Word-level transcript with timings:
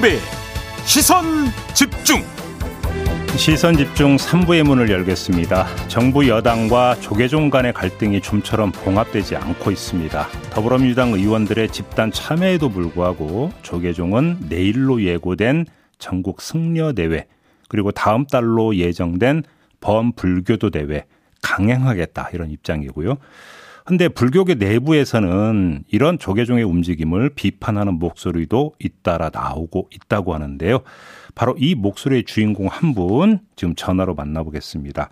김종배 0.00 0.18
시선 0.84 1.24
집중 1.74 2.22
시선 3.36 3.76
집중 3.76 4.16
3부의 4.16 4.62
문을 4.64 4.90
열겠습니다. 4.90 5.66
정부 5.88 6.26
여당과 6.26 6.96
조계종 7.00 7.50
간의 7.50 7.72
갈등이 7.72 8.20
좀처럼 8.20 8.72
봉합되지 8.72 9.36
않고 9.36 9.70
있습니다. 9.70 10.26
더불어민주당 10.50 11.12
의원들의 11.12 11.68
집단 11.68 12.10
참여에도 12.10 12.70
불구하고 12.70 13.52
조계종은 13.62 14.46
내일로 14.48 15.02
예고된 15.02 15.66
전국 15.98 16.40
승려 16.40 16.92
대회 16.92 17.26
그리고 17.68 17.92
다음 17.92 18.26
달로 18.26 18.76
예정된 18.76 19.44
범불교도 19.80 20.70
대회 20.70 21.04
강행하겠다 21.42 22.30
이런 22.32 22.50
입장이고요. 22.50 23.16
근데 23.90 24.06
불교계 24.06 24.54
내부에서는 24.54 25.82
이런 25.90 26.16
조계종의 26.16 26.62
움직임을 26.62 27.30
비판하는 27.30 27.94
목소리도 27.94 28.74
잇따라 28.78 29.30
나오고 29.34 29.88
있다고 29.92 30.32
하는데요. 30.32 30.82
바로 31.34 31.56
이 31.58 31.74
목소리의 31.74 32.22
주인공 32.22 32.68
한 32.68 32.94
분 32.94 33.40
지금 33.56 33.74
전화로 33.74 34.14
만나보겠습니다. 34.14 35.10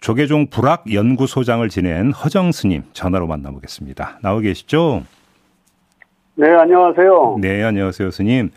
조계종 0.00 0.46
불학 0.46 0.90
연구소장을 0.90 1.68
지낸 1.68 2.12
허정 2.12 2.50
스님 2.52 2.84
전화로 2.94 3.26
만나보겠습니다. 3.26 4.20
나와 4.22 4.40
계시죠? 4.40 5.02
네, 6.36 6.48
안녕하세요. 6.48 7.36
네, 7.42 7.62
안녕하세요, 7.62 8.10
스님. 8.10 8.52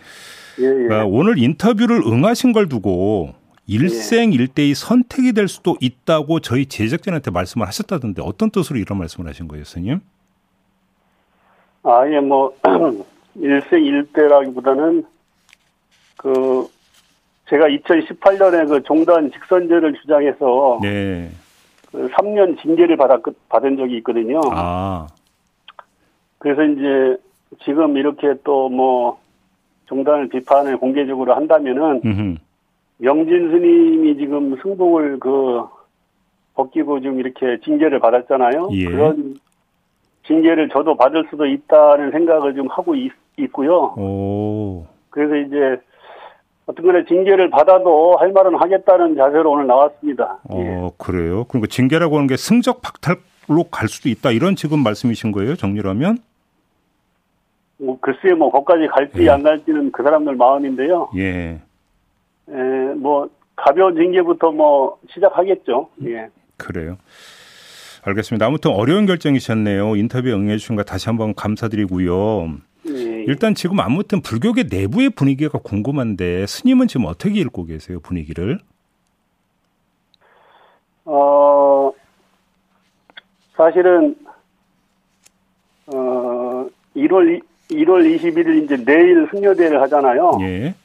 예, 0.61 0.63
예. 0.63 0.93
아, 0.95 1.03
오늘 1.05 1.37
인터뷰를 1.37 2.03
응하신 2.07 2.53
걸 2.53 2.69
두고 2.69 3.33
일생일대의 3.67 4.75
선택이 4.75 5.33
될 5.33 5.47
수도 5.47 5.75
있다고 5.81 6.39
저희 6.39 6.65
제작진한테 6.67 7.31
말씀을 7.31 7.67
하셨다던데 7.67 8.21
어떤 8.23 8.51
뜻으로 8.51 8.77
이런 8.79 8.99
말씀을 8.99 9.29
하신 9.29 9.47
거예요, 9.47 9.63
스님? 9.63 10.01
아, 11.83 12.07
예, 12.09 12.19
뭐, 12.19 12.55
일생일대라기보다는 13.35 15.05
그, 16.17 16.67
제가 17.49 17.67
2018년에 17.67 18.67
그 18.67 18.83
종단 18.83 19.31
직선제를 19.31 19.93
주장해서 20.01 20.79
네. 20.81 21.29
그 21.91 22.07
3년 22.09 22.59
징계를 22.61 22.97
받았, 22.97 23.21
받은 23.49 23.77
적이 23.77 23.97
있거든요. 23.97 24.41
아, 24.51 25.07
그래서 26.39 26.63
이제 26.63 27.17
지금 27.63 27.97
이렇게 27.97 28.33
또 28.43 28.69
뭐 28.69 29.19
종단을 29.85 30.29
비판을 30.29 30.77
공개적으로 30.77 31.35
한다면은 31.35 32.01
음, 32.05 32.37
명진 32.97 33.51
스님이 33.51 34.17
지금 34.17 34.55
승복을 34.61 35.19
그 35.19 35.63
벗기고 36.53 37.01
지금 37.01 37.19
이렇게 37.19 37.59
징계를 37.63 37.99
받았잖아요. 37.99 38.69
예. 38.71 38.85
그런 38.85 39.37
징계를 40.25 40.69
저도 40.69 40.95
받을 40.95 41.25
수도 41.29 41.45
있다는 41.45 42.11
생각을 42.11 42.55
좀 42.55 42.67
하고 42.67 42.95
있, 42.95 43.11
있고요. 43.37 43.93
오, 43.97 44.85
그래서 45.09 45.35
이제 45.35 45.81
어떤 46.65 46.87
간에 46.87 47.05
징계를 47.05 47.49
받아도 47.49 48.15
할 48.17 48.31
말은 48.31 48.55
하겠다는 48.55 49.15
자세로 49.15 49.51
오늘 49.51 49.67
나왔습니다. 49.67 50.39
예. 50.53 50.77
어, 50.77 50.91
그래요? 50.97 51.43
그러니까 51.45 51.67
징계라고 51.69 52.15
하는 52.15 52.27
게 52.27 52.37
승적 52.37 52.81
박탈로 52.81 53.65
갈 53.69 53.87
수도 53.87 54.09
있다 54.09 54.31
이런 54.31 54.55
지금 54.55 54.81
말씀이신 54.81 55.31
거예요, 55.31 55.55
정리를 55.55 55.87
하면? 55.89 56.17
뭐 57.77 57.97
글쎄 57.99 58.33
뭐 58.33 58.49
거기까지 58.51 58.87
갈지 58.87 59.25
예. 59.25 59.29
안 59.29 59.43
갈지는 59.43 59.91
그 59.91 60.01
사람들 60.01 60.35
마음인데요. 60.35 61.09
예, 61.17 61.59
에, 62.49 62.93
뭐 62.95 63.29
가벼운 63.55 63.95
징계부터 63.95 64.51
뭐 64.51 64.97
시작하겠죠. 65.13 65.89
예. 66.05 66.29
그래요. 66.57 66.97
알겠습니다. 68.03 68.45
아무튼 68.45 68.71
어려운 68.71 69.05
결정이셨네요. 69.05 69.95
인터뷰에 69.95 70.31
응해 70.33 70.57
주신 70.57 70.75
거 70.75 70.83
다시 70.83 71.09
한번 71.09 71.33
감사드리고요. 71.33 72.57
예. 72.89 73.23
일단 73.27 73.55
지금 73.55 73.79
아무튼 73.79 74.21
불교계 74.21 74.65
내부의 74.69 75.09
분위기가 75.09 75.57
궁금한데 75.57 76.45
스님은 76.45 76.87
지금 76.87 77.05
어떻게 77.07 77.39
읽고 77.39 77.65
계세요 77.65 77.99
분위기를? 77.99 78.59
어, 81.05 81.91
사실은, 83.55 84.15
어, 85.87 86.67
1월, 86.95 87.41
1월 87.69 88.19
21일 88.19 88.63
이제 88.63 88.75
내일 88.83 89.27
승려대회를 89.31 89.81
하잖아요. 89.83 90.37
예, 90.41 90.75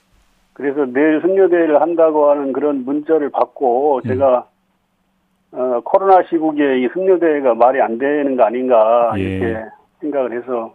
그래서 0.61 0.85
내일 0.85 1.21
승려대회를 1.23 1.81
한다고 1.81 2.31
하는 2.31 2.53
그런 2.53 2.85
문자를 2.85 3.31
받고 3.31 4.03
제가, 4.07 4.47
어, 5.53 5.81
코로나 5.85 6.23
시국에 6.25 6.81
이 6.81 6.89
승려대회가 6.93 7.55
말이 7.55 7.81
안 7.81 7.97
되는 7.97 8.37
거 8.37 8.45
아닌가, 8.45 9.13
예. 9.17 9.23
이렇게 9.23 9.65
생각을 10.01 10.33
해서, 10.33 10.75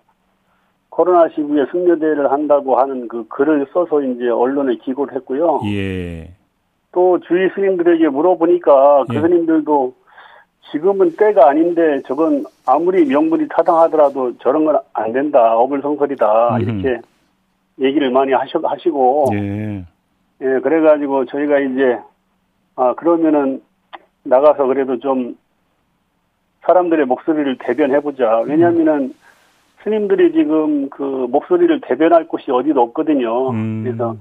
코로나 0.89 1.29
시국에 1.29 1.65
승려대회를 1.71 2.31
한다고 2.31 2.79
하는 2.79 3.07
그 3.07 3.27
글을 3.27 3.67
써서 3.73 4.01
이제 4.01 4.27
언론에 4.29 4.75
기고를 4.77 5.13
했고요. 5.15 5.61
예, 5.65 6.29
또 6.91 7.19
주위 7.19 7.49
스님들에게 7.53 8.07
물어보니까 8.09 9.05
그 9.07 9.15
예. 9.15 9.21
스님들도 9.21 9.93
지금은 10.71 11.11
때가 11.15 11.49
아닌데 11.49 12.01
저건 12.07 12.43
아무리 12.65 13.05
명분이 13.05 13.47
타당하더라도 13.49 14.37
저런 14.39 14.65
건 14.65 14.79
안 14.93 15.11
된다 15.11 15.55
어불성설이다. 15.57 16.57
이렇게 16.59 17.01
얘기를 17.79 18.09
많이 18.11 18.33
하셔, 18.33 18.59
하시고. 18.63 19.25
예, 19.33 19.85
예 20.41 20.59
그래가지고 20.59 21.25
저희가 21.25 21.59
이제 21.59 21.99
아 22.75 22.93
그러면은 22.93 23.61
나가서 24.23 24.65
그래도 24.65 24.99
좀 24.99 25.37
사람들의 26.61 27.05
목소리를 27.05 27.57
대변해보자. 27.59 28.41
왜냐하면은 28.41 29.13
스님들이 29.83 30.31
지금 30.31 30.89
그 30.89 31.03
목소리를 31.03 31.79
대변할 31.81 32.27
곳이 32.27 32.49
어디도 32.51 32.81
없거든요. 32.81 33.51
음. 33.51 33.83
그래서 33.83 34.15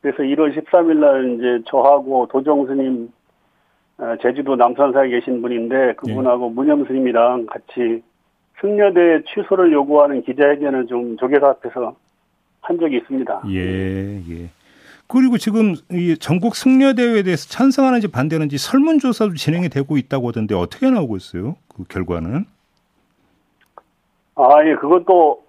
그래서 0.00 0.22
1월 0.22 0.56
13일 0.56 0.98
날 0.98 1.34
이제 1.34 1.64
저하고 1.66 2.28
도정 2.28 2.66
스님 2.66 3.10
어, 3.98 4.14
제주도 4.22 4.54
남산사에 4.54 5.08
계신 5.08 5.42
분인데 5.42 5.94
그분하고 5.94 6.50
문염 6.50 6.86
스님이랑 6.86 7.46
같이 7.46 8.02
승려대 8.60 9.22
취소를 9.26 9.72
요구하는 9.72 10.22
기자회견을 10.22 10.86
좀 10.86 11.16
조계사 11.16 11.48
앞에서 11.48 11.96
한 12.60 12.78
적이 12.78 12.98
있습니다. 12.98 13.42
예, 13.48 14.22
예. 14.30 14.50
그리고 15.06 15.38
지금 15.38 15.74
이 15.90 16.16
전국 16.18 16.54
승려 16.54 16.92
대회에 16.92 17.22
대해서 17.22 17.48
찬성하는지 17.48 18.08
반대하는지 18.08 18.58
설문 18.58 18.98
조사도 18.98 19.34
진행이 19.34 19.70
되고 19.70 19.96
있다고 19.96 20.28
하던데 20.28 20.54
어떻게 20.54 20.90
나오고 20.90 21.16
있어요? 21.16 21.56
그 21.74 21.84
결과는? 21.84 22.44
아, 24.34 24.64
예, 24.64 24.74
그것도 24.74 25.42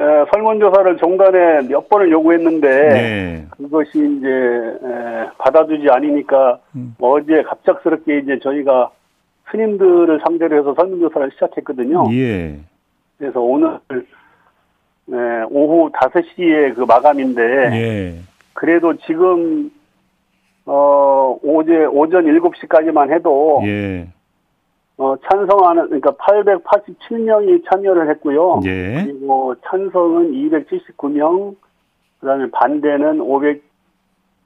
에, 0.00 0.04
설문조사를 0.32 0.96
종단에 0.96 1.68
몇 1.68 1.88
번을 1.88 2.10
요구했는데 2.10 2.68
네. 2.88 3.46
그것이 3.56 3.90
이제 4.18 4.28
에, 4.28 5.28
받아주지 5.38 5.88
않으니까 5.88 6.58
음. 6.74 6.96
어제 6.98 7.42
갑작스럽게 7.42 8.18
이제 8.18 8.38
저희가 8.42 8.90
스님들을 9.50 10.20
상대로 10.24 10.58
해서 10.58 10.74
설문조사를 10.74 11.30
시작했거든요. 11.34 12.06
예. 12.12 12.58
그래서 13.18 13.40
오늘 13.40 13.78
네, 15.06 15.16
오후 15.50 15.90
5시에 15.92 16.74
그 16.74 16.82
마감인데 16.82 17.42
예. 17.42 18.18
그래도 18.54 18.94
지금 19.06 19.70
어 20.64 21.38
어제 21.44 21.84
오전 21.84 22.24
7시까지만 22.24 23.12
해도 23.12 23.60
예. 23.64 24.08
어 24.96 25.16
찬성하는 25.28 25.88
그러니까 25.88 26.12
887명이 26.12 27.64
참여를 27.68 28.08
했고요. 28.10 28.60
예. 28.64 29.04
그리고 29.04 29.54
찬성은 29.68 30.32
279명, 30.32 31.56
그다음에 32.20 32.50
반대는 32.50 33.18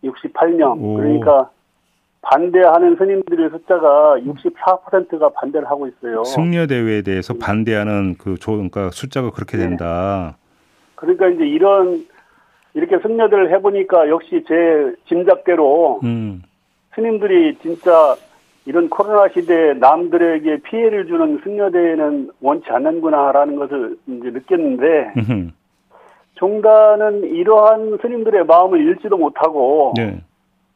568명. 0.03 0.83
오. 0.83 0.95
그러니까 0.97 1.51
반대하는 2.23 2.97
스님들의 2.97 3.51
숫자가 3.51 4.17
64%가 4.19 5.29
반대를 5.31 5.71
하고 5.71 5.87
있어요. 5.87 6.25
승려 6.25 6.67
대회에 6.67 7.03
대해서 7.03 7.35
반대하는 7.35 8.17
그 8.19 8.37
조, 8.39 8.53
그러니까 8.53 8.91
숫자가 8.91 9.31
그렇게 9.31 9.57
네. 9.57 9.65
된다. 9.65 10.37
그러니까 11.19 11.29
이제 11.29 11.51
이런 11.51 12.07
이렇게 12.75 12.99
승려들을 12.99 13.53
해보니까 13.55 14.09
역시 14.09 14.45
제 14.47 14.95
짐작대로 15.09 16.01
음. 16.05 16.43
스님들이 16.95 17.57
진짜 17.61 18.17
이런 18.65 18.89
코로나 18.89 19.29
시대에 19.29 19.75
남들에게 19.75 20.63
피해를 20.63 21.07
주는 21.07 21.41
승려대회는 21.43 22.31
원치 22.41 22.71
않는구나라는 22.71 23.57
것을 23.57 23.97
이제 24.07 24.31
느꼈는데 24.31 25.13
음흠. 25.17 25.51
종단은 26.35 27.25
이러한 27.25 27.99
스님들의 28.01 28.45
마음을 28.45 28.89
읽지도 28.91 29.17
못하고 29.17 29.95
네. 29.97 30.21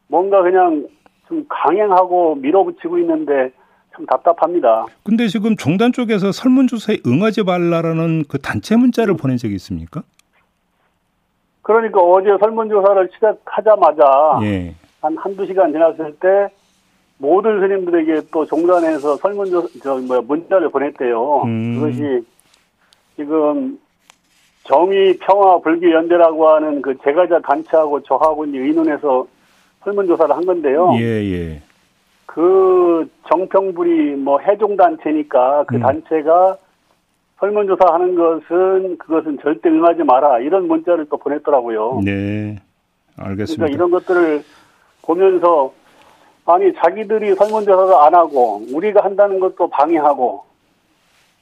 뭔가 0.07 0.41
그냥 0.41 0.87
좀 1.27 1.45
강행하고 1.47 2.35
밀어붙이고 2.35 2.97
있는데 2.99 3.51
참 3.95 4.05
답답합니다. 4.07 4.85
근데 5.03 5.27
지금 5.27 5.55
종단 5.55 5.93
쪽에서 5.93 6.31
설문조사에 6.31 6.97
응하지 7.05 7.43
말라라는 7.43 8.25
그 8.27 8.39
단체 8.39 8.75
문자를 8.75 9.15
보낸 9.15 9.37
적이 9.37 9.55
있습니까? 9.55 10.03
그러니까 11.63 12.01
어제 12.01 12.29
설문조사를 12.39 13.09
시작하자마자 13.15 14.39
예. 14.43 14.75
한 15.01 15.17
한두 15.17 15.45
시간 15.45 15.71
지났을 15.71 16.13
때 16.19 16.49
모든 17.17 17.61
스님들에게 17.61 18.27
또 18.31 18.45
종단에서 18.45 19.15
설문조 19.15 19.67
저 19.81 19.97
뭐야 19.97 20.21
문자를 20.21 20.69
보냈대요. 20.69 21.43
음. 21.43 21.79
그것이 21.79 22.25
지금 23.15 23.79
정의 24.65 25.17
평화 25.19 25.57
불교 25.59 25.91
연대라고 25.91 26.49
하는 26.49 26.81
그 26.81 26.97
제가자 27.03 27.39
단체하고 27.39 28.01
저하고 28.01 28.45
이제 28.45 28.59
의논해서 28.59 29.25
설문조사를 29.83 30.35
한 30.35 30.45
건데요. 30.45 30.91
예, 30.95 31.01
예. 31.01 31.61
그 32.25 33.09
정평불이 33.29 34.15
뭐 34.15 34.39
해종 34.39 34.75
단체니까 34.75 35.63
그 35.67 35.75
음. 35.75 35.81
단체가 35.81 36.57
설문조사 37.39 37.93
하는 37.93 38.15
것은 38.15 38.97
그것은 38.97 39.39
절대 39.41 39.69
응하지 39.69 40.03
마라 40.03 40.39
이런 40.39 40.67
문자를 40.67 41.05
또 41.09 41.17
보냈더라고요. 41.17 42.01
네. 42.03 42.57
알겠습니다. 43.17 43.65
그러니까 43.65 43.75
이런 43.75 43.91
것들을 43.91 44.43
보면서 45.01 45.73
아니 46.45 46.73
자기들이 46.75 47.35
설문조사도 47.35 47.99
안 48.01 48.15
하고 48.15 48.61
우리가 48.73 49.03
한다는 49.03 49.39
것도 49.39 49.67
방해하고 49.69 50.43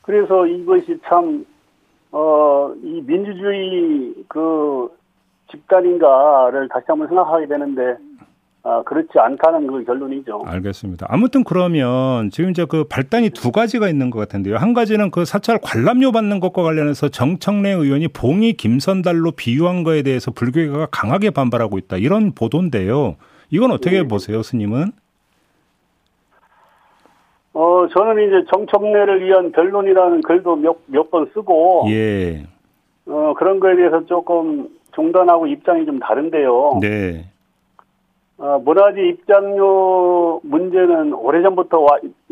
그래서 0.01 0.45
이것이 0.47 0.99
참 1.05 1.45
어 2.13 2.73
이 2.83 3.01
민주주의 3.05 4.13
그 4.27 4.89
집단인가를 5.49 6.67
다시 6.67 6.85
한번 6.87 7.07
생각하게 7.07 7.45
되는데 7.47 7.95
아 8.63 8.83
그렇지 8.83 9.09
않다는 9.17 9.65
그 9.65 9.83
결론이죠. 9.83 10.43
알겠습니다. 10.45 11.07
아무튼 11.09 11.43
그러면 11.43 12.29
지금 12.29 12.51
이제 12.51 12.65
그 12.65 12.83
발단이 12.83 13.31
두 13.31 13.51
가지가 13.51 13.89
있는 13.89 14.11
것 14.11 14.19
같은데요. 14.19 14.57
한 14.57 14.73
가지는 14.73 15.09
그 15.09 15.25
사찰 15.25 15.57
관람료 15.63 16.11
받는 16.11 16.39
것과 16.39 16.61
관련해서 16.61 17.09
정청래 17.09 17.71
의원이 17.71 18.09
봉이 18.09 18.53
김선달로 18.53 19.31
비유한 19.31 19.83
거에 19.83 20.03
대해서 20.03 20.29
불교계가 20.29 20.87
강하게 20.91 21.31
반발하고 21.31 21.79
있다. 21.79 21.97
이런 21.97 22.33
보도인데요. 22.33 23.15
이건 23.49 23.71
어떻게 23.71 24.03
네. 24.03 24.07
보세요, 24.07 24.43
스님은? 24.43 24.91
어 27.53 27.85
저는 27.93 28.27
이제 28.27 28.45
정청래를 28.53 29.25
위한 29.25 29.51
변론이라는 29.51 30.21
글도 30.21 30.55
몇 30.57 30.77
몇 30.87 31.09
번 31.09 31.29
쓰고 31.33 31.85
예. 31.89 32.45
어 33.07 33.33
그런 33.37 33.59
거에 33.59 33.75
대해서 33.75 34.05
조금 34.05 34.69
종단하고 34.93 35.47
입장이 35.47 35.85
좀 35.85 35.99
다른데요. 35.99 36.77
네. 36.81 37.25
어, 38.41 38.57
문화재 38.57 39.03
입장료 39.03 40.41
문제는 40.43 41.13
오래전부터 41.13 41.79
와, 41.79 41.89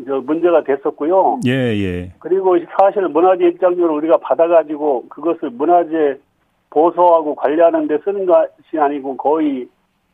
저 0.08 0.20
문제가 0.22 0.64
됐었고요. 0.64 1.42
예, 1.46 1.52
예. 1.52 2.12
그리고 2.18 2.58
사실 2.80 3.08
문화재 3.08 3.46
입장료를 3.46 3.96
우리가 3.98 4.18
받아가지고 4.18 5.06
그것을 5.10 5.52
문화재 5.52 6.18
보수하고 6.72 7.36
관리하는 7.36 7.88
데 7.88 8.00
쓰는 8.04 8.26
것이 8.26 8.80
아니고 8.80 9.18
거의 9.18 9.68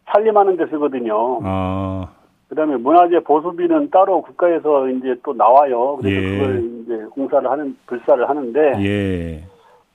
살림하는 0.08 0.58
데 0.58 0.66
쓰거든요. 0.66 1.40
아, 1.44 2.10
그 2.50 2.56
다음에 2.56 2.76
문화재 2.76 3.22
보수비는 3.22 3.90
따로 3.90 4.22
국가에서 4.22 4.90
이제 4.90 5.16
또 5.24 5.34
나와요. 5.34 5.98
그래서 6.02 6.22
예. 6.22 6.38
그걸 6.38 6.64
이제 6.84 7.06
공사를 7.12 7.50
하는 7.50 7.78
불사를 7.88 8.28
하는데 8.28 8.60
예. 8.84 9.44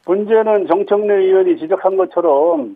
문제는 0.06 0.66
정청래 0.66 1.14
의원이 1.14 1.58
지적한 1.58 1.98
것처럼 1.98 2.30
어, 2.30 2.66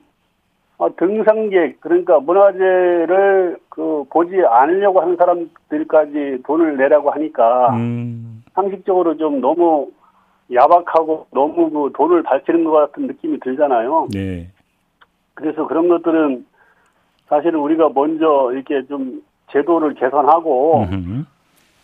등산객 0.96 1.80
그러니까 1.80 2.18
문화재를 2.20 3.58
그 3.68 4.04
보지 4.10 4.36
않으려고 4.48 5.00
하는 5.00 5.16
사람들까지 5.16 6.42
돈을 6.44 6.76
내라고 6.76 7.10
하니까 7.10 7.74
음, 7.74 8.42
상식적으로 8.54 9.16
좀 9.16 9.40
너무 9.40 9.90
야박하고 10.52 11.26
너무 11.30 11.70
그 11.70 11.92
돈을 11.94 12.22
밝히는 12.22 12.64
것 12.64 12.72
같은 12.72 13.06
느낌이 13.06 13.40
들잖아요. 13.40 14.08
네. 14.12 14.48
그래서 15.34 15.66
그런 15.66 15.88
것들은 15.88 16.44
사실은 17.28 17.60
우리가 17.60 17.90
먼저 17.94 18.50
이렇게 18.52 18.84
좀 18.86 19.22
제도를 19.52 19.94
개선하고 19.94 20.86
음흠. 20.90 21.24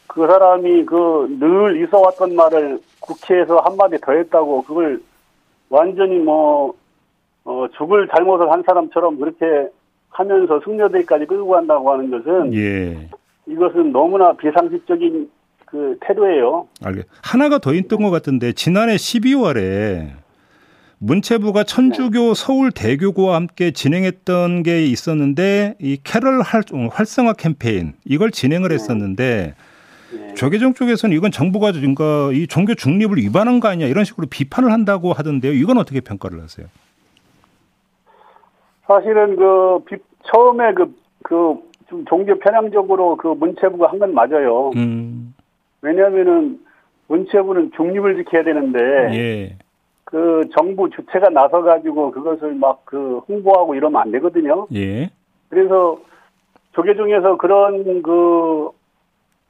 그 0.08 0.26
사람이 0.26 0.84
그 0.87 1.28
늘 1.38 1.82
있어왔던 1.84 2.34
말을 2.34 2.81
국회에서 3.00 3.58
한마디 3.60 3.98
더 3.98 4.12
했다고 4.12 4.62
그걸 4.62 5.00
완전히 5.69 6.19
뭐, 6.19 6.75
어, 7.50 7.67
죽을 7.76 8.08
잘못을 8.14 8.52
한 8.52 8.62
사람처럼 8.64 9.19
그렇게 9.19 9.44
하면서 10.08 10.61
승려대까지 10.64 11.26
끌고 11.26 11.49
간다고 11.49 11.91
하는 11.93 12.11
것은 12.11 12.55
예. 12.55 13.08
이것은 13.47 13.91
너무나 13.91 14.32
비상식적인 14.35 15.29
그 15.67 15.97
태도예요. 16.00 16.69
알겠. 16.85 17.06
하나가 17.23 17.58
더 17.58 17.75
있던 17.75 18.02
것 18.02 18.11
같은데 18.11 18.52
지난해 18.52 18.94
12월에 18.94 20.11
문체부가 20.99 21.64
천주교 21.64 22.35
서울 22.35 22.70
대교구와 22.70 23.35
함께 23.35 23.73
진행했던 23.73 24.62
게 24.62 24.85
있었는데 24.85 25.75
이 25.81 25.99
캐럴 26.05 26.43
활, 26.43 26.62
활성화 26.91 27.32
캠페인 27.32 27.94
이걸 28.05 28.31
진행을 28.31 28.70
했었는데 28.70 29.55
예. 30.12 30.35
조계종 30.35 30.75
쪽에서는 30.75 31.17
이건 31.17 31.32
정부가 31.32 31.73
그러니까 31.73 32.31
이 32.32 32.47
종교 32.47 32.75
중립을 32.75 33.17
위반한 33.19 33.58
거 33.58 33.69
아니냐 33.69 33.87
이런 33.87 34.05
식으로 34.05 34.29
비판을 34.29 34.70
한다고 34.70 35.12
하던데요. 35.12 35.52
이건 35.52 35.79
어떻게 35.79 36.00
평가를 36.00 36.41
하세요? 36.43 36.69
사실은 38.94 39.37
그 39.37 39.78
비- 39.84 40.02
처음에 40.25 40.75
그, 40.75 40.92
그, 41.22 41.54
좀 41.88 42.04
종교 42.06 42.37
편향적으로 42.40 43.14
그 43.16 43.28
문체부가 43.28 43.88
한 43.92 44.00
건 44.00 44.14
맞아요. 44.14 44.70
음, 44.75 45.32
왜냐하면은 45.81 46.58
문체부는 47.06 47.70
중립을 47.76 48.16
지켜야 48.16 48.42
되는데 48.42 48.78
예, 49.16 49.56
그 50.04 50.42
정부 50.56 50.90
주체가 50.90 51.28
나서 51.31 51.62
가지고 51.62 52.10
그것을 52.10 52.54
막 52.54 52.81
그 52.84 53.19
홍보하고 53.28 53.76
이러면 53.76 54.00
안 54.02 54.10
되거든요. 54.10 54.66
예, 54.75 55.08
그래서 55.48 55.98
조계종에서 56.72 57.37
그런 57.37 58.02
그 58.02 58.70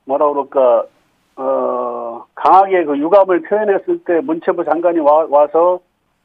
뭐라 0.04 0.28
그럴까 0.28 0.84
어 1.36 2.24
강하게 2.34 2.84
그 2.84 2.98
유감을 2.98 3.42
표현했을 3.42 4.00
때 4.04 4.20
문체부 4.20 4.64
장관이 4.64 4.98
와, 5.00 5.26
와서 5.30 5.80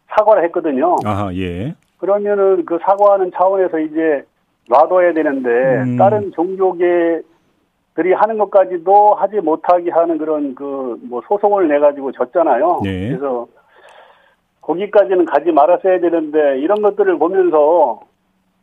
사과를 0.10 0.44
했거든요. 0.46 0.96
아하, 1.06 1.34
예, 1.36 1.74
그러면은 1.98 2.66
그 2.66 2.78
사과하는 2.82 3.32
차원에서 3.36 3.80
이제 3.80 4.24
놔둬야 4.70 5.14
되는데 5.14 5.50
음. 5.84 5.98
다른 5.98 6.32
종교계들이 6.34 7.24
하는 8.16 8.38
것까지도 8.38 9.14
하지 9.16 9.38
못하게 9.38 9.92
하는 9.92 10.18
그런 10.18 10.56
그 10.56 10.98
뭐 11.04 11.22
소송을 11.28 11.68
내 11.68 11.78
가지고 11.80 12.12
졌잖아요. 12.12 12.82
네. 12.84 13.10
그래서 13.10 13.48
거기까지는 14.62 15.26
가지 15.26 15.52
말았어야 15.52 16.00
되는데 16.00 16.60
이런 16.60 16.82
것들을 16.82 17.18
보면서 17.20 18.02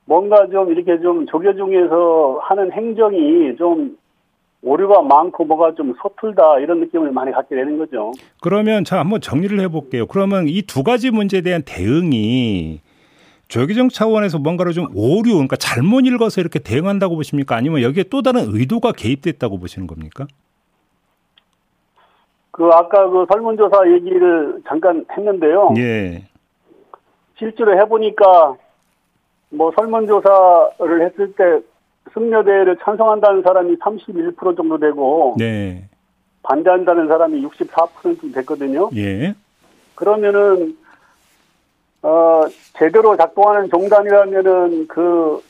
뭔가 0.05 0.49
좀 0.49 0.71
이렇게 0.73 1.01
좀 1.01 1.27
조교 1.27 1.55
중에서 1.55 2.41
하는 2.43 2.73
행정이 2.73 3.55
좀 3.57 3.97
오류가 4.65 5.03
많고 5.03 5.45
뭐가 5.45 5.75
좀 5.75 5.95
서툴다 6.03 6.59
이런 6.61 6.81
느낌을 6.81 7.13
많이 7.13 7.31
갖게 7.33 7.55
되는 7.55 7.79
거죠. 7.79 8.13
그러면 8.43 8.85
자 8.85 8.99
한번 8.99 9.21
정리를 9.21 9.59
해볼게요. 9.61 10.07
그러면 10.07 10.47
이 10.49 10.63
두 10.63 10.83
가지 10.83 11.11
문제에 11.11 11.41
대한 11.43 11.63
대응이 11.65 12.81
조계종 13.53 13.91
차원에서 13.91 14.39
뭔가를 14.39 14.73
좀 14.73 14.87
오류, 14.95 15.33
그러니까 15.35 15.57
잘못 15.57 16.07
읽어서 16.07 16.41
이렇게 16.41 16.59
대응한다고 16.59 17.17
보십니까? 17.17 17.55
아니면 17.55 17.83
여기에 17.83 18.05
또 18.05 18.23
다른 18.23 18.47
의도가 18.47 18.93
개입됐다고 18.93 19.59
보시는 19.59 19.87
겁니까? 19.87 20.27
그 22.51 22.65
아까 22.73 23.11
그 23.11 23.27
설문조사 23.31 23.93
얘기를 23.93 24.63
잠깐 24.67 25.05
했는데요. 25.15 25.75
예, 25.77 26.25
실제로 27.37 27.79
해보니까 27.79 28.57
뭐 29.51 29.71
설문조사를 29.77 31.05
했을 31.05 31.35
때 31.35 31.61
승려대회를 32.15 32.79
찬성한다는 32.83 33.43
사람이 33.43 33.77
31% 33.77 34.57
정도 34.57 34.79
되고 34.79 35.35
네, 35.39 35.91
반대한다는 36.43 37.07
사람이 37.07 37.43
64% 37.43 38.33
됐거든요. 38.33 38.89
예, 38.97 39.35
그러면은 39.95 40.75
어 42.03 42.43
제대로 42.79 43.17
작동하는 43.17 43.69
종단이라면은 43.71 44.89
그 44.89 45.41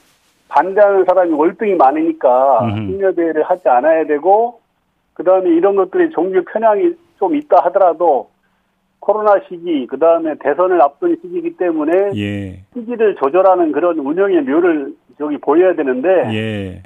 반대하는 0.48 1.04
사람이 1.04 1.32
월등히 1.32 1.74
많으니까. 1.74 2.60
승려대회를 2.74 3.42
하지 3.44 3.68
않아야 3.68 4.04
되고 4.06 4.60
그 5.14 5.24
다음에 5.24 5.50
이런 5.50 5.76
것들이 5.76 6.10
종교 6.10 6.42
편향이 6.44 6.92
좀 7.18 7.34
있다 7.36 7.64
하더라도 7.64 8.28
코로나 9.00 9.40
시기 9.48 9.86
그 9.86 9.98
다음에 9.98 10.34
대선을 10.40 10.80
앞둔 10.80 11.16
시기이기 11.22 11.56
때문에 11.56 12.12
예, 12.16 12.60
시기를 12.72 13.16
조절하는 13.16 13.72
그런 13.72 13.98
운영의 13.98 14.42
묘를 14.42 14.94
저기 15.18 15.38
보여야 15.38 15.74
되는데 15.74 16.08
예, 16.32 16.82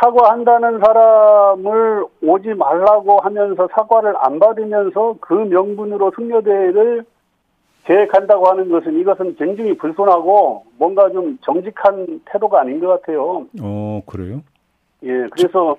사과한다는 0.00 0.80
사람을 0.80 2.04
오지 2.22 2.54
말라고 2.54 3.18
하면서 3.20 3.68
사과를 3.74 4.14
안 4.18 4.38
받으면서 4.38 5.16
그 5.20 5.34
명분으로 5.34 6.12
승려대회를 6.16 7.04
계획한다고 7.84 8.48
하는 8.48 8.68
것은 8.70 8.98
이것은 8.98 9.36
굉장히 9.36 9.76
불손하고 9.76 10.64
뭔가 10.78 11.10
좀 11.10 11.38
정직한 11.42 12.20
태도가 12.24 12.60
아닌 12.60 12.80
것 12.80 12.88
같아요. 12.88 13.46
어 13.60 14.02
그래요? 14.06 14.42
예, 15.02 15.26
그래서 15.30 15.76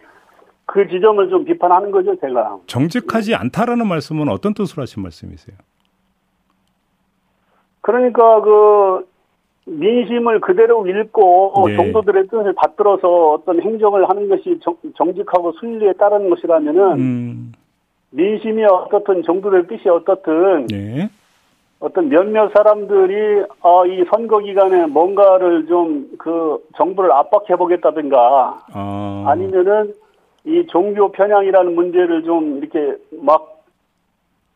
그 0.65 0.87
지점을 0.87 1.29
좀 1.29 1.45
비판하는 1.45 1.91
거죠, 1.91 2.15
제가. 2.19 2.59
정직하지 2.67 3.35
않다라는 3.35 3.87
말씀은 3.87 4.29
어떤 4.29 4.53
뜻으로 4.53 4.81
하신 4.81 5.03
말씀이세요? 5.03 5.55
그러니까 7.81 8.41
그 8.41 9.07
민심을 9.65 10.41
그대로 10.41 10.85
읽고 10.87 11.65
네. 11.67 11.75
종도들의 11.75 12.27
뜻을 12.27 12.53
받들어서 12.53 13.33
어떤 13.33 13.61
행정을 13.61 14.07
하는 14.09 14.29
것이 14.29 14.59
정, 14.61 14.75
정직하고 14.95 15.53
순리에 15.53 15.93
따르는 15.93 16.29
것이라면은 16.29 16.99
음, 16.99 17.53
민심이 18.11 18.63
어떻든 18.63 19.23
종도들 19.23 19.67
뜻이 19.67 19.89
어떻든 19.89 20.67
네, 20.67 21.09
어떤 21.79 22.09
몇몇 22.09 22.51
사람들이 22.53 23.45
어, 23.61 23.85
이 23.85 24.03
선거 24.09 24.39
기간에 24.39 24.85
뭔가를 24.87 25.67
좀 25.67 26.05
그 26.25 26.57
정부를 26.75 27.11
압박해 27.11 27.55
보겠다든가 27.55 28.65
어. 28.73 29.23
아니면은 29.27 29.93
이 30.43 30.65
종교 30.71 31.11
편향이라는 31.11 31.75
문제를 31.75 32.23
좀 32.23 32.57
이렇게 32.57 32.97
막 33.21 33.63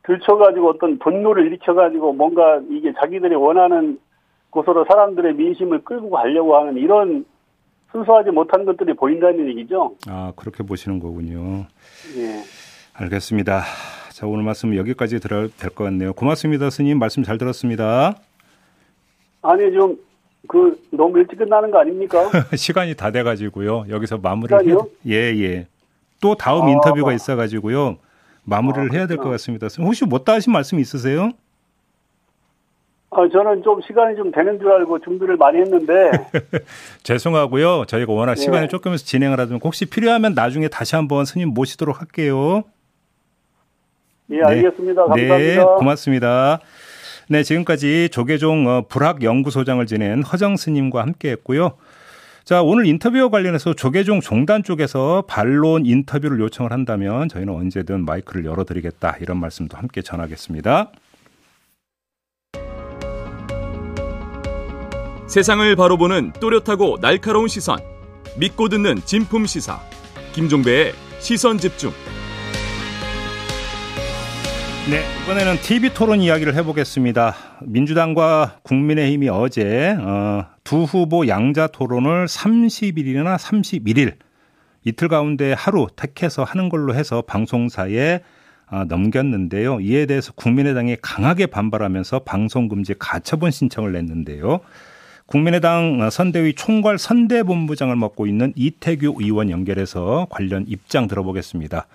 들춰가지고 0.04 0.70
어떤 0.70 0.98
분노를 0.98 1.46
일으켜가지고 1.46 2.14
뭔가 2.14 2.60
이게 2.72 2.92
자기들이 3.00 3.36
원하는 3.36 4.00
곳으로 4.50 4.86
사람들의 4.86 5.36
민심을 5.36 5.84
끌고 5.84 6.10
가려고 6.10 6.58
하는 6.58 6.78
이런 6.78 7.26
순수하지 7.92 8.32
못한 8.32 8.66
것들이 8.66 8.94
보인다는 8.96 9.48
얘기죠. 9.50 9.96
아, 10.08 10.34
그렇게 10.36 10.64
보시는 10.64 11.00
거군요. 11.00 11.66
예. 12.18 12.42
알겠습니다. 12.96 13.62
자, 14.20 14.28
오늘 14.28 14.44
말씀 14.44 14.76
여기까지 14.76 15.22
들어야 15.22 15.48
될 15.58 15.70
것 15.70 15.86
같네요. 15.86 16.12
고맙습니다, 16.12 16.70
스님. 16.70 17.00
말씀 17.00 17.24
잘 17.24 17.38
들었습니다. 17.38 18.16
아니 19.42 19.72
좀 19.74 19.98
그 20.48 20.82
너무 20.92 21.20
일찍 21.20 21.38
끝나는 21.38 21.70
거 21.70 21.80
아닙니까? 21.80 22.28
시간이 22.58 22.96
다 22.96 23.12
돼가지고요. 23.12 23.86
여기서 23.90 24.18
마무리를 24.18 24.58
시간이요? 24.60 24.88
예, 25.08 25.14
예. 25.44 25.68
또 26.22 26.34
다음 26.34 26.64
아. 26.64 26.70
인터뷰가 26.72 27.14
있어가지고요. 27.14 27.98
마무리를 28.46 28.90
아, 28.90 28.94
해야 28.96 29.06
될 29.06 29.18
것. 29.18 29.30
같습니다. 29.30 29.68
혹시 29.80 30.06
못다 30.06 30.34
하신 30.34 30.52
말씀 30.54 30.80
있으세요? 30.80 31.32
아, 33.12 33.18
저는 33.32 33.62
좀 33.64 33.80
시간이 33.86 34.16
좀 34.16 34.32
되는 34.32 34.58
줄 34.58 34.72
알고 34.72 35.00
준비를 35.00 35.38
많이 35.38 35.60
했는데 35.60 36.10
죄송하고요. 37.04 37.86
저희가 37.86 38.12
워낙 38.12 38.34
네. 38.36 38.42
시간이 38.42 38.70
조금 38.70 38.94
있어 38.96 39.06
진행을 39.06 39.34
하다 39.40 39.50
보니까 39.50 39.66
혹시 39.66 39.86
필요하면 39.86 40.34
나중에 40.34 40.68
다시 40.68 40.96
한번 40.96 41.26
스님 41.26 41.50
모시도록 41.50 42.00
할게요. 42.02 42.64
예 44.32 44.42
알겠습니다. 44.42 45.06
감사합니다. 45.06 45.38
네, 45.38 45.58
고맙습니다. 45.78 46.60
네, 47.30 47.44
지금까지 47.44 48.10
조계종 48.12 48.68
어, 48.68 48.86
불학연구소장을 48.88 49.86
지낸 49.86 50.24
허정 50.24 50.58
스님과 50.58 51.02
함께 51.02 51.32
했고요. 51.32 51.74
자, 52.44 52.64
오늘 52.64 52.88
인터뷰와 52.88 53.30
관련해서 53.30 53.76
조계종 53.76 54.22
종단 54.22 54.64
쪽에서 54.64 55.24
반론 55.28 55.86
인터뷰를 55.86 56.40
요청을 56.40 56.72
한다면 56.72 57.30
저희는 57.30 57.54
언제든 57.54 58.06
마이크를 58.06 58.46
열어드리겠다 58.46 59.18
이런 59.22 59.38
말씀도 59.38 59.78
함께 59.78 60.02
전하겠습니다. 60.02 60.92
세상을 65.28 65.76
바로 65.76 65.98
보는 65.98 66.34
또렷하고 66.40 66.98
날카로운 67.00 67.48
시선 67.48 67.78
믿고 68.40 68.70
듣는 68.70 68.96
진품 69.06 69.46
시사 69.46 69.80
김종배의 70.34 70.94
시선 71.20 71.60
집중 71.60 71.92
네, 74.90 75.04
이번에는 75.22 75.58
TV 75.62 75.94
토론 75.94 76.20
이야기를 76.20 76.56
해보겠습니다. 76.56 77.36
민주당과 77.62 78.58
국민의힘이 78.64 79.30
어제 79.30 79.96
어, 80.00 80.48
두 80.64 80.82
후보 80.82 81.28
양자 81.28 81.68
토론을 81.68 82.26
30일이나 82.26 83.38
31일 83.38 84.16
이틀 84.84 85.08
가운데 85.08 85.54
하루 85.54 85.86
택해서 85.96 86.44
하는 86.44 86.70
걸로 86.70 86.96
해서 86.96 87.22
방송사에 87.22 88.22
아, 88.66 88.86
넘겼는데요. 88.86 89.80
이에 89.80 90.08
대해서 90.08 90.32
국민의당이 90.34 90.98
강하게 91.04 91.46
반발하면서 91.46 92.22
방송금지 92.22 92.96
가처분 92.98 93.52
신청을 93.52 93.92
냈는데요. 93.92 94.60
국민의당 95.28 96.10
선대위 96.10 96.56
총괄 96.56 96.98
선대본부장을 96.98 97.96
맡고 97.96 98.26
있는 98.26 98.54
이태규 98.56 99.18
의원 99.20 99.52
연결해서 99.52 100.26
관련 100.32 100.66
입장 100.68 101.08
들어보겠습니다. 101.08 101.86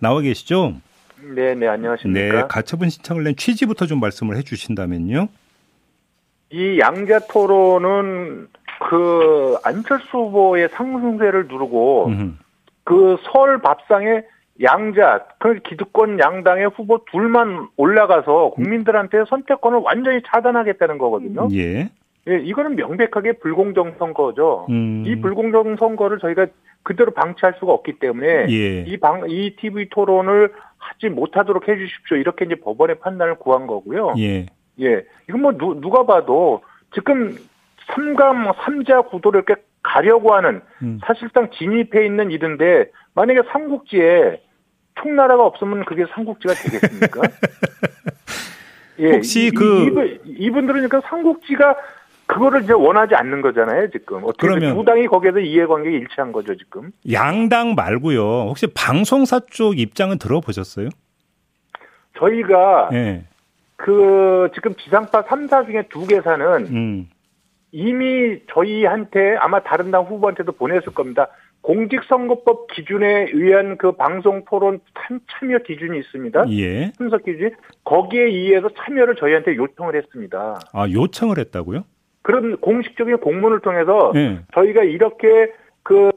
나와 0.00 0.20
계시죠? 0.20 0.74
네, 1.22 1.54
네, 1.54 1.68
안녕하십니까. 1.68 2.34
네, 2.34 2.42
가처분 2.48 2.88
신청을 2.90 3.24
낸 3.24 3.36
취지부터 3.36 3.86
좀 3.86 4.00
말씀을 4.00 4.36
해 4.36 4.42
주신다면요. 4.42 5.28
이 6.50 6.78
양자 6.78 7.20
토론은 7.30 8.48
그 8.88 9.56
안철수 9.64 10.18
후보의 10.18 10.68
상승세를 10.70 11.46
누르고 11.46 12.06
음흠. 12.06 12.32
그 12.84 13.16
서울 13.22 13.58
밥상에 13.60 14.22
양자, 14.60 15.26
그 15.38 15.60
기득권 15.60 16.18
양당의 16.18 16.70
후보 16.70 17.04
둘만 17.10 17.68
올라가서 17.76 18.50
국민들한테 18.50 19.24
선택권을 19.28 19.78
완전히 19.82 20.20
차단하겠다는 20.26 20.98
거거든요. 20.98 21.48
예. 21.52 21.90
예, 22.28 22.38
이거는 22.38 22.76
명백하게 22.76 23.32
불공정 23.38 23.94
선거죠. 23.98 24.66
음. 24.70 25.04
이 25.06 25.20
불공정 25.20 25.76
선거를 25.76 26.18
저희가 26.18 26.46
그대로 26.82 27.12
방치할 27.12 27.54
수가 27.58 27.72
없기 27.72 27.98
때문에 27.98 28.46
예. 28.50 28.84
이 28.86 28.96
방, 28.98 29.24
이 29.28 29.56
TV 29.56 29.88
토론을 29.90 30.52
하지 30.82 31.08
못하도록 31.08 31.68
해 31.68 31.76
주십시오. 31.76 32.16
이렇게 32.16 32.44
이제 32.44 32.56
법원의 32.56 32.98
판단을 32.98 33.36
구한 33.36 33.66
거고요. 33.66 34.14
예. 34.18 34.46
예. 34.80 35.04
이건 35.28 35.42
뭐 35.42 35.52
누, 35.52 35.80
누가 35.80 36.04
봐도 36.04 36.62
지금 36.92 37.36
삼감 37.94 38.52
삼자 38.64 39.02
구도를 39.02 39.42
이렇게 39.46 39.62
가려고 39.82 40.34
하는 40.34 40.60
음. 40.82 40.98
사실상 41.04 41.50
진입해 41.50 42.04
있는 42.04 42.30
일인데 42.30 42.90
만약에 43.14 43.42
삼국지에 43.52 44.40
총나라가 44.96 45.44
없으면 45.46 45.84
그게 45.84 46.04
삼국지가 46.14 46.54
되겠습니까? 46.54 47.20
예. 48.98 49.12
혹시 49.12 49.46
이- 49.46 49.50
그- 49.50 49.84
이분, 49.86 50.20
이분들은 50.26 50.88
그러니까 50.88 51.08
삼국지가 51.08 51.76
그거를 52.32 52.62
이제 52.62 52.72
원하지 52.72 53.14
않는 53.14 53.42
거잖아요, 53.42 53.90
지금. 53.90 54.24
어떻게 54.24 54.46
그러면- 54.46 54.74
두 54.74 54.84
당이 54.84 55.06
거기에서 55.06 55.38
이해관계가 55.40 55.96
일치한 55.96 56.32
거죠, 56.32 56.56
지금. 56.56 56.90
양당 57.10 57.74
말고요. 57.74 58.22
혹시 58.48 58.66
방송사 58.68 59.40
쪽 59.50 59.78
입장은 59.78 60.18
들어보셨어요? 60.18 60.88
저희가 62.18 62.90
예. 62.92 63.24
그 63.76 64.48
지금 64.54 64.74
지상파 64.76 65.24
3사 65.24 65.66
중에 65.66 65.84
두 65.90 66.06
개사는 66.06 66.46
음. 66.70 67.08
이미 67.72 68.38
저희한테 68.52 69.36
아마 69.40 69.60
다른 69.62 69.90
당 69.90 70.04
후보한테도 70.04 70.52
보냈을 70.52 70.92
겁니다. 70.94 71.28
공직선거법 71.62 72.66
기준에 72.72 73.28
의한 73.32 73.78
그 73.78 73.92
방송 73.92 74.44
토론 74.44 74.80
참, 74.98 75.20
참여 75.30 75.58
기준이 75.58 75.98
있습니다. 75.98 76.44
예. 76.50 76.92
순서 76.96 77.18
기준 77.18 77.50
거기에 77.84 78.22
의해서 78.24 78.68
참여를 78.76 79.14
저희한테 79.16 79.56
요청을 79.56 79.96
했습니다. 79.96 80.58
아, 80.72 80.88
요청을 80.88 81.38
했다고요? 81.38 81.84
그런 82.22 82.56
공식적인 82.58 83.18
공문을 83.18 83.60
통해서 83.60 84.12
예. 84.14 84.40
저희가 84.54 84.82
이렇게 84.84 85.52
그 85.82 86.10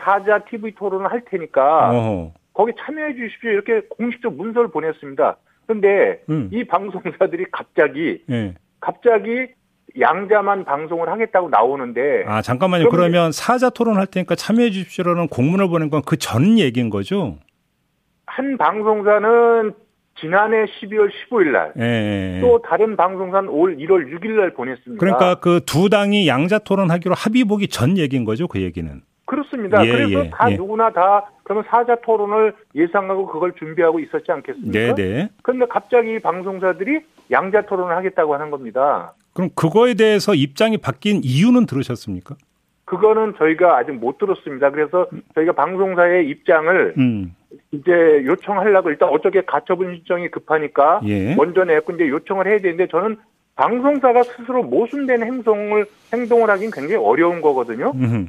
사자 0.00 0.40
TV 0.40 0.74
토론을 0.74 1.10
할 1.10 1.22
테니까 1.24 1.90
어허. 1.90 2.32
거기 2.52 2.72
참여해 2.78 3.14
주십시오 3.14 3.50
이렇게 3.50 3.80
공식적 3.88 4.34
문서를 4.34 4.70
보냈습니다. 4.70 5.36
그런데 5.66 6.20
음. 6.28 6.50
이 6.52 6.64
방송사들이 6.64 7.46
갑자기 7.52 8.22
예. 8.30 8.54
갑자기 8.80 9.46
양자만 10.00 10.64
방송을 10.64 11.08
하겠다고 11.08 11.50
나오는데 11.50 12.24
아, 12.26 12.42
잠깐만요. 12.42 12.88
그러면 12.88 13.30
사자 13.30 13.70
토론 13.70 13.96
할 13.98 14.06
테니까 14.06 14.34
참여해 14.34 14.70
주십시오라는 14.70 15.28
공문을 15.28 15.68
보낸 15.68 15.90
건 15.90 16.02
그 16.02 16.16
전 16.16 16.58
얘기인 16.58 16.90
거죠? 16.90 17.36
한 18.26 18.56
방송사는 18.56 19.74
지난해 20.22 20.64
12월 20.66 21.10
15일 21.28 21.50
날, 21.50 21.72
예. 21.78 22.38
또 22.40 22.62
다른 22.62 22.96
방송사는 22.96 23.48
올 23.50 23.76
1월 23.76 24.08
6일 24.14 24.30
날 24.38 24.50
보냈습니다. 24.54 24.98
그러니까 25.00 25.34
그 25.40 25.60
두 25.66 25.88
당이 25.90 26.28
양자 26.28 26.60
토론하기로 26.60 27.14
합의 27.14 27.44
보기 27.44 27.66
전 27.68 27.98
얘기인 27.98 28.24
거죠, 28.24 28.46
그 28.46 28.62
얘기는. 28.62 29.02
그렇습니다. 29.26 29.84
예, 29.86 29.90
그래서 29.90 30.24
예, 30.24 30.30
다 30.30 30.50
예. 30.50 30.56
누구나 30.56 30.90
다 30.90 31.24
그러면 31.42 31.64
사자 31.68 31.96
토론을 31.96 32.54
예상하고 32.74 33.26
그걸 33.26 33.52
준비하고 33.58 33.98
있었지 34.00 34.30
않겠습니까? 34.30 34.72
네, 34.72 34.94
네. 34.94 35.28
그런데 35.42 35.66
갑자기 35.66 36.18
방송사들이 36.18 37.00
양자 37.30 37.62
토론을 37.62 37.96
하겠다고 37.96 38.34
하는 38.34 38.50
겁니다. 38.50 39.14
그럼 39.32 39.48
그거에 39.54 39.94
대해서 39.94 40.34
입장이 40.34 40.76
바뀐 40.78 41.20
이유는 41.24 41.66
들으셨습니까? 41.66 42.34
그거는 42.84 43.34
저희가 43.38 43.78
아직 43.78 43.92
못 43.92 44.18
들었습니다. 44.18 44.70
그래서 44.70 45.06
저희가 45.34 45.52
방송사의 45.52 46.28
입장을 46.28 46.94
음. 46.98 47.34
이제 47.70 47.90
요청하려고 48.24 48.90
일단 48.90 49.08
어저께 49.08 49.42
가처분 49.42 49.94
신청이 49.96 50.30
급하니까 50.30 51.00
예. 51.04 51.34
먼저 51.34 51.64
냈고 51.64 51.92
이제 51.92 52.08
요청을 52.08 52.46
해야 52.46 52.58
되는데 52.58 52.86
저는 52.88 53.16
방송사가 53.56 54.22
스스로 54.22 54.62
모순된 54.62 55.22
행동을 55.22 55.86
행동을 56.12 56.50
하긴 56.50 56.70
굉장히 56.70 56.96
어려운 56.96 57.40
거거든요. 57.40 57.92
음흠. 57.94 58.26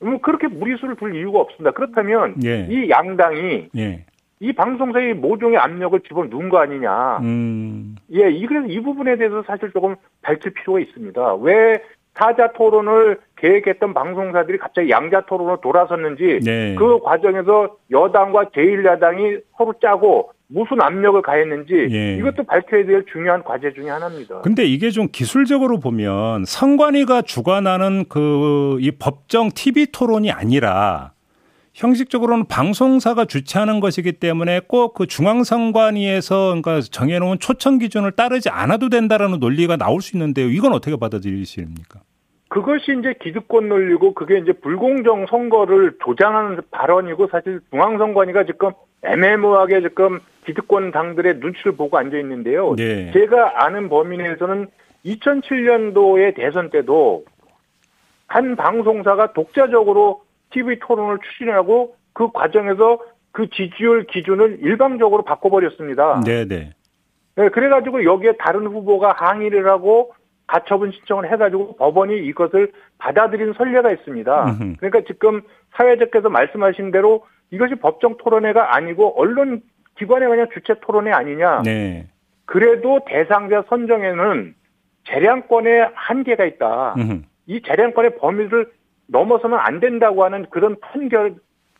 뭐 0.00 0.20
그렇게 0.20 0.48
무리수를 0.48 0.96
둘 0.96 1.14
이유가 1.14 1.40
없습니다. 1.40 1.70
그렇다면 1.72 2.36
예. 2.44 2.66
이 2.70 2.90
양당이 2.90 3.68
예. 3.76 4.04
이 4.40 4.52
방송사의 4.52 5.14
모종의 5.14 5.58
압력을 5.58 5.98
집어넣은 6.00 6.48
거 6.48 6.58
아니냐. 6.58 7.18
음. 7.22 7.96
예, 8.12 8.30
이 8.30 8.46
그래서 8.46 8.66
이 8.66 8.80
부분에 8.80 9.16
대해서 9.16 9.42
사실 9.46 9.70
조금 9.72 9.96
밝힐 10.22 10.52
필요가 10.52 10.80
있습니다. 10.80 11.36
왜 11.36 11.82
사자 12.14 12.52
토론을 12.52 13.18
계획했던 13.44 13.92
방송사들이 13.92 14.56
갑자기 14.58 14.88
양자 14.88 15.26
토론으로 15.26 15.60
돌아섰는지 15.60 16.40
네. 16.42 16.74
그 16.78 16.98
과정에서 17.02 17.76
여당과 17.90 18.46
제1야당이 18.56 19.42
서로 19.58 19.74
짜고 19.82 20.30
무슨 20.46 20.80
압력을 20.80 21.20
가했는지 21.20 21.88
예. 21.90 22.16
이것도 22.16 22.44
밝혀야 22.44 22.86
될 22.86 23.04
중요한 23.12 23.42
과제 23.42 23.72
중에 23.74 23.90
하나입니다. 23.90 24.40
근데 24.42 24.64
이게 24.64 24.90
좀 24.90 25.08
기술적으로 25.10 25.78
보면 25.80 26.44
선관위가 26.46 27.22
주관하는 27.22 28.04
그 28.08 28.78
이 28.80 28.90
법정 28.90 29.50
TV 29.54 29.86
토론이 29.92 30.30
아니라 30.30 31.12
형식적으로는 31.74 32.46
방송사가 32.46 33.24
주최하는 33.24 33.80
것이기 33.80 34.12
때문에 34.12 34.60
꼭 34.66 34.94
그 34.94 35.06
중앙선관위에서 35.06 36.46
그러니까 36.60 36.80
정해놓은 36.80 37.40
초청 37.40 37.78
기준을 37.78 38.12
따르지 38.12 38.48
않아도 38.48 38.88
된다라는 38.88 39.40
논리가 39.40 39.76
나올 39.76 40.00
수 40.00 40.16
있는데요. 40.16 40.48
이건 40.48 40.72
어떻게 40.72 40.96
받아들이십니까? 40.96 42.00
그것이 42.54 42.96
이제 43.00 43.14
기득권 43.20 43.68
논리고 43.68 44.14
그게 44.14 44.38
이제 44.38 44.52
불공정 44.52 45.26
선거를 45.26 45.96
조장하는 46.04 46.60
발언이고 46.70 47.26
사실 47.26 47.58
중앙선관위가 47.70 48.44
지금 48.44 48.70
애매모호하게 49.02 49.80
지금 49.80 50.20
기득권 50.46 50.92
당들의 50.92 51.38
눈치를 51.38 51.72
보고 51.72 51.98
앉아 51.98 52.16
있는데요. 52.18 52.76
네. 52.76 53.10
제가 53.10 53.64
아는 53.64 53.88
범위 53.88 54.18
내에서는 54.18 54.68
2007년도의 55.04 56.36
대선 56.36 56.70
때도 56.70 57.24
한 58.28 58.54
방송사가 58.54 59.32
독자적으로 59.32 60.22
TV 60.50 60.78
토론을 60.78 61.18
추진하고 61.32 61.96
그 62.12 62.30
과정에서 62.30 63.00
그 63.32 63.50
지지율 63.50 64.04
기준을 64.04 64.58
일방적으로 64.60 65.24
바꿔버렸습니다. 65.24 66.20
네, 66.24 66.46
네. 66.46 66.70
네, 67.34 67.48
그래가지고 67.48 68.04
여기에 68.04 68.34
다른 68.38 68.68
후보가 68.68 69.16
항의를 69.18 69.68
하고 69.68 70.12
가처분 70.46 70.92
신청을 70.92 71.30
해가지고 71.32 71.76
법원이 71.76 72.18
이것을 72.26 72.72
받아들인 72.98 73.52
선례가 73.54 73.90
있습니다. 73.92 74.56
그러니까 74.78 75.00
지금 75.06 75.42
사회자께서 75.74 76.28
말씀하신 76.28 76.90
대로 76.90 77.24
이것이 77.50 77.76
법정 77.76 78.16
토론회가 78.16 78.74
아니고 78.76 79.18
언론 79.20 79.62
기관의 79.98 80.28
그냥 80.28 80.48
주체 80.52 80.74
토론회 80.80 81.12
아니냐. 81.12 81.62
네. 81.62 82.08
그래도 82.46 83.00
대상자 83.06 83.64
선정에는 83.68 84.54
재량권의 85.08 85.90
한계가 85.94 86.44
있다. 86.44 86.94
음흠. 86.98 87.22
이 87.46 87.62
재량권의 87.62 88.16
범위를 88.16 88.70
넘어서면 89.06 89.58
안 89.58 89.80
된다고 89.80 90.24
하는 90.24 90.46
그런 90.50 90.76
판결 90.80 91.36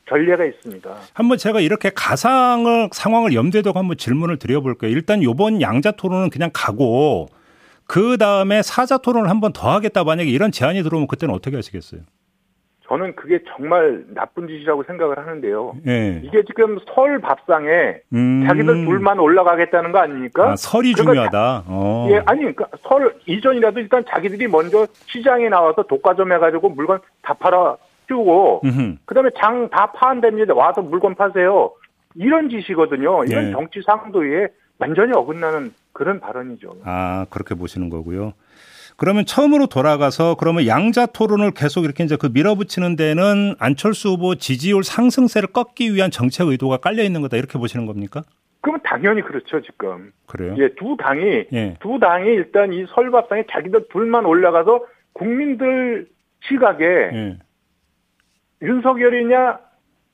전례가 0.09 0.45
있습니다. 0.45 0.95
한번 1.15 1.39
제가 1.39 1.61
이렇게 1.61 1.91
가상을 1.95 2.91
상황을 2.93 3.35
염두에 3.35 3.63
두고 3.63 3.79
한번 3.79 3.97
질문을 3.97 4.39
드려볼게요. 4.39 4.91
일단 4.91 5.23
요번 5.23 5.63
양자 5.63 5.93
토론은 5.93 6.29
그냥 6.31 6.51
가고 6.53 7.27
그 7.87 8.17
다음에 8.19 8.63
사자 8.63 8.99
토론을 8.99 9.29
한 9.31 9.41
번 9.41 9.53
더 9.53 9.71
하겠다 9.71 10.05
만약에 10.05 10.29
이런 10.31 10.51
제안이 10.53 10.83
들어오면 10.83 11.07
그때는 11.09 11.35
어떻게 11.35 11.57
하시겠어요? 11.57 12.01
저는 12.87 13.17
그게 13.17 13.41
정말 13.57 14.05
나쁜 14.15 14.47
짓이라고 14.47 14.85
생각을 14.85 15.19
하는데요. 15.19 15.75
예. 15.87 16.21
이게 16.23 16.43
지금 16.45 16.79
설 16.95 17.19
밥상에 17.19 17.69
음. 18.13 18.45
자기들 18.47 18.85
둘만 18.85 19.19
올라가겠다는 19.19 19.91
거 19.91 19.99
아닙니까? 20.01 20.53
아, 20.53 20.57
설이 20.57 20.93
그러니까 20.93 21.13
중요하다. 21.31 21.65
어. 21.67 22.09
예, 22.11 22.23
아니, 22.27 22.41
그러니까 22.41 22.67
설 22.83 23.15
이전이라도 23.27 23.81
일단 23.81 24.05
자기들이 24.07 24.49
먼저 24.49 24.87
시장에 25.07 25.49
나와서 25.49 25.83
독과점 25.85 26.31
해가지고 26.33 26.69
물건 26.71 27.01
다 27.23 27.33
팔아 27.35 27.77
띄우고, 28.07 28.61
음흠. 28.65 28.97
그 29.07 29.15
다음에 29.15 29.31
장 29.41 29.69
다 29.71 29.91
파한답니다. 29.93 30.53
와서 30.55 30.83
물건 30.83 31.15
파세요. 31.15 31.73
이런 32.17 32.51
짓이거든요. 32.51 33.25
이런 33.25 33.49
예. 33.49 33.53
정치 33.53 33.81
상도에 33.87 34.49
완전히 34.79 35.13
어긋나는 35.15 35.73
그런 35.95 36.21
발언이죠. 36.21 36.81
아, 36.85 37.25
그렇게 37.31 37.55
보시는 37.55 37.89
거고요. 37.89 38.35
그러면 38.97 39.25
처음으로 39.25 39.67
돌아가서 39.67 40.37
그러면 40.37 40.67
양자 40.67 41.07
토론을 41.07 41.53
계속 41.53 41.85
이렇게 41.85 42.05
이제 42.05 42.17
그 42.17 42.29
밀어붙이는 42.33 42.97
데는 42.97 43.55
안철수 43.59 44.11
후보 44.11 44.35
지지율 44.35 44.85
상승세를 44.85 45.49
꺾기 45.49 45.95
위한 45.95 46.11
정책 46.11 46.49
의도가 46.49 46.77
깔려 46.77 47.03
있는 47.03 47.23
거다 47.23 47.37
이렇게 47.37 47.59
보시는 47.59 47.87
겁니까? 47.87 48.23
그러면 48.61 48.81
당연히 48.85 49.21
그렇죠, 49.23 49.61
지금. 49.63 50.13
그래요? 50.27 50.55
예, 50.59 50.75
두 50.75 50.97
당이, 50.99 51.47
예. 51.53 51.77
두 51.81 51.99
당이 51.99 52.29
일단 52.29 52.73
이 52.73 52.87
설밥상에 52.95 53.45
자기들 53.51 53.89
둘만 53.91 54.27
올라가서 54.27 54.87
국민들 55.13 56.09
시각에 56.49 56.85
예. 56.85 57.39
윤석열이냐, 58.63 59.59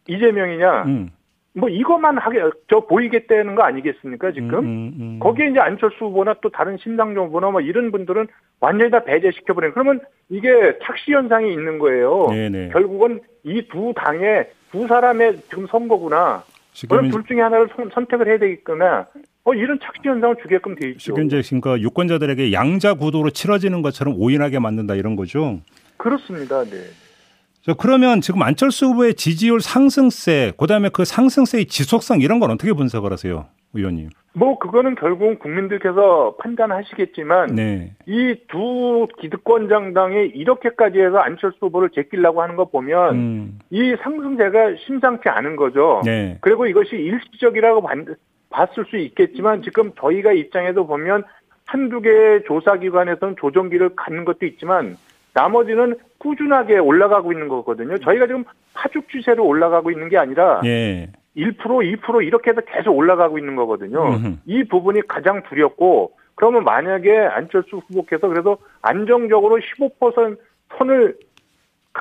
이재명이냐, 0.09 0.83
음. 0.85 1.11
뭐 1.53 1.69
이것만 1.69 2.17
하게, 2.19 2.39
저 2.69 2.81
보이겠다는 2.87 3.57
거 3.57 3.63
아니겠습니까, 3.63 4.31
지금? 4.33 4.51
음, 4.61 4.65
음, 4.65 4.95
음. 5.01 5.19
거기에 5.19 5.49
이제 5.51 5.59
안철수 5.59 6.05
후보나 6.05 6.35
또 6.43 6.49
다른 6.49 6.77
신당정 6.79 7.27
후보나 7.27 7.51
뭐 7.51 7.61
이런 7.61 7.91
분들은 7.91 8.29
완전히 8.61 8.91
다 8.91 9.03
배제시켜 9.03 9.55
버리는 9.55 9.73
그러면 9.73 10.01
이게 10.29 10.49
착시 10.85 11.13
현상이 11.13 11.53
있는 11.53 11.79
거예요. 11.79 12.29
네네. 12.31 12.69
결국은 12.73 13.21
이 13.43 13.63
두 13.69 13.93
당의 13.97 14.49
두 14.71 14.87
사람의 14.87 15.39
지금 15.49 15.67
선거구나. 15.67 16.45
지금 16.73 17.11
둘 17.11 17.25
중에 17.25 17.41
하나를 17.41 17.69
선- 17.75 17.91
선택을 17.93 18.29
해야 18.29 18.39
되겠거나 18.39 19.07
어 19.45 19.55
이런 19.55 19.79
착시 19.81 20.01
현상을 20.05 20.37
주게끔 20.43 20.77
돼 20.77 20.89
있죠. 20.91 20.99
지금 21.01 21.25
이제 21.25 21.43
그러니까 21.49 21.81
유권자들에게 21.81 22.53
양자 22.53 22.95
구도로 22.95 23.31
치러지는 23.31 23.83
것처럼 23.83 24.15
오인하게 24.17 24.61
만든다 24.61 24.95
이런 24.95 25.17
거죠. 25.17 25.59
그렇습니다. 25.97 26.63
네. 26.65 26.77
자, 27.63 27.75
그러면 27.79 28.21
지금 28.23 28.43
안철수 28.43 28.87
후보의 28.87 29.15
지지율 29.15 29.61
상승세, 29.61 30.53
그다음에 30.57 30.89
그 30.93 31.05
상승세의 31.05 31.67
지속성 31.67 32.21
이런 32.23 32.41
건 32.41 32.51
어떻게 32.51 32.73
분석을 32.73 33.13
하세요, 33.13 33.47
의원님? 33.75 34.09
뭐 34.33 34.59
그거는 34.59 34.95
결국은 34.95 35.39
국민들께서 35.39 36.37
판단하시겠지만 36.41 37.55
네. 37.55 37.93
이두 38.07 39.09
기득권 39.21 39.69
장당이 39.69 40.29
이렇게까지 40.35 41.01
해서 41.01 41.19
안철수 41.19 41.59
후보를 41.63 41.91
제끼려고 41.91 42.41
하는 42.41 42.55
거 42.57 42.67
보면 42.67 43.15
음. 43.17 43.59
이 43.71 43.95
상승세가 44.03 44.77
심상치 44.87 45.29
않은 45.29 45.57
거죠. 45.57 46.01
네. 46.05 46.39
그리고 46.41 46.67
이것이 46.67 46.95
일시적이라고 46.95 47.83
반- 47.83 48.15
봤을 48.51 48.85
수 48.87 48.97
있겠지만 48.97 49.63
지금 49.63 49.93
저희가 50.01 50.33
입장에서 50.33 50.85
보면 50.85 51.25
한두 51.67 52.01
개의 52.01 52.45
조사기관에서는 52.47 53.37
조정기를 53.41 53.97
갖는 53.97 54.25
것도 54.25 54.47
있지만 54.47 54.97
나머지는 55.35 55.97
꾸준하게 56.19 56.79
올라가고 56.79 57.33
있는 57.33 57.49
거거든요. 57.49 57.99
저희가 57.99 58.27
지금 58.27 58.45
파죽 58.75 59.09
추세로 59.09 59.47
올라가고 59.47 59.91
있는 59.91 60.09
게 60.09 60.19
아니라 60.19 60.61
예. 60.65 61.09
1% 61.37 61.57
2% 61.57 62.27
이렇게 62.27 62.51
해서 62.51 62.61
계속 62.63 62.97
올라가고 62.97 63.39
있는 63.39 63.57
거거든요. 63.57 64.15
음흠. 64.15 64.37
이 64.47 64.65
부분이 64.65 65.03
가장 65.07 65.43
두렵고 65.45 66.13
그러면 66.35 66.65
만약에 66.65 67.17
안철수 67.19 67.77
후보께서 67.77 68.29
그래서 68.29 68.59
안정적으로 68.83 69.59
15% 69.59 70.39
선을 70.79 71.17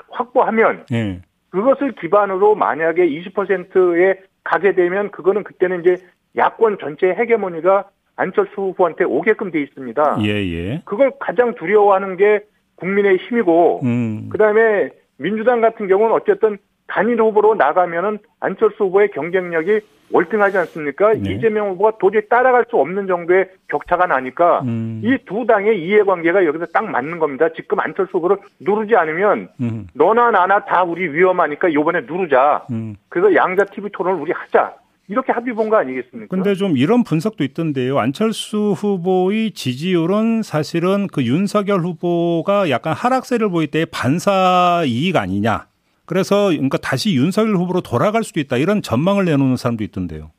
확보하면 0.09 0.85
예. 0.91 1.21
그것을 1.49 1.93
기반으로 1.93 2.55
만약에 2.55 3.07
20%에 3.07 4.21
가게 4.43 4.73
되면 4.73 5.11
그거는 5.11 5.43
그때는 5.43 5.81
이제 5.81 5.97
야권 6.37 6.77
전체 6.79 7.07
헤게모니가 7.07 7.89
안철수 8.15 8.53
후보한테 8.61 9.03
오게끔 9.05 9.51
돼 9.51 9.61
있습니다. 9.61 10.17
예, 10.21 10.27
예. 10.27 10.81
그걸 10.85 11.11
가장 11.19 11.55
두려워하는 11.55 12.17
게 12.17 12.41
국민의 12.79 13.17
힘이고 13.17 13.81
음. 13.83 14.29
그다음에 14.29 14.89
민주당 15.17 15.61
같은 15.61 15.87
경우는 15.87 16.13
어쨌든 16.13 16.57
단일 16.87 17.21
후보로 17.21 17.55
나가면은 17.55 18.17
안철수 18.39 18.85
후보의 18.85 19.11
경쟁력이 19.11 19.81
월등하지 20.11 20.57
않습니까? 20.57 21.13
네. 21.13 21.33
이재명 21.33 21.69
후보가 21.69 21.99
도저히 21.99 22.27
따라갈 22.27 22.65
수 22.67 22.77
없는 22.77 23.05
정도의 23.05 23.47
격차가 23.67 24.07
나니까 24.07 24.61
음. 24.61 25.01
이두 25.03 25.45
당의 25.45 25.83
이해관계가 25.83 26.45
여기서 26.45 26.65
딱 26.73 26.89
맞는 26.89 27.19
겁니다. 27.19 27.49
지금 27.55 27.79
안철수 27.79 28.17
후보를 28.17 28.37
누르지 28.59 28.95
않으면 28.95 29.49
음. 29.61 29.87
너나 29.93 30.31
나나 30.31 30.65
다 30.65 30.83
우리 30.83 31.07
위험하니까 31.13 31.71
요번에 31.73 32.01
누르자. 32.01 32.65
음. 32.71 32.95
그래서 33.09 33.35
양자 33.35 33.65
TV 33.65 33.91
토론을 33.93 34.19
우리 34.19 34.31
하자. 34.31 34.73
이렇게 35.09 35.31
합의 35.31 35.53
본 35.53 35.69
거 35.69 35.77
아니겠습니까? 35.77 36.33
근데 36.33 36.53
좀 36.53 36.77
이런 36.77 37.03
분석도 37.03 37.43
있던데요. 37.43 37.97
안철수 37.99 38.73
후보의 38.77 39.51
지지율은 39.51 40.43
사실은 40.43 41.07
그 41.07 41.23
윤석열 41.23 41.79
후보가 41.81 42.69
약간 42.69 42.93
하락세를 42.93 43.49
보일 43.49 43.67
때 43.71 43.85
반사 43.91 44.83
이익 44.85 45.15
아니냐. 45.17 45.67
그래서 46.05 46.49
그러니까 46.49 46.77
다시 46.77 47.15
윤석열 47.15 47.55
후보로 47.55 47.81
돌아갈 47.81 48.23
수도 48.23 48.39
있다. 48.39 48.57
이런 48.57 48.81
전망을 48.81 49.25
내놓는 49.25 49.57
사람도 49.57 49.83
있던데요. 49.83 50.31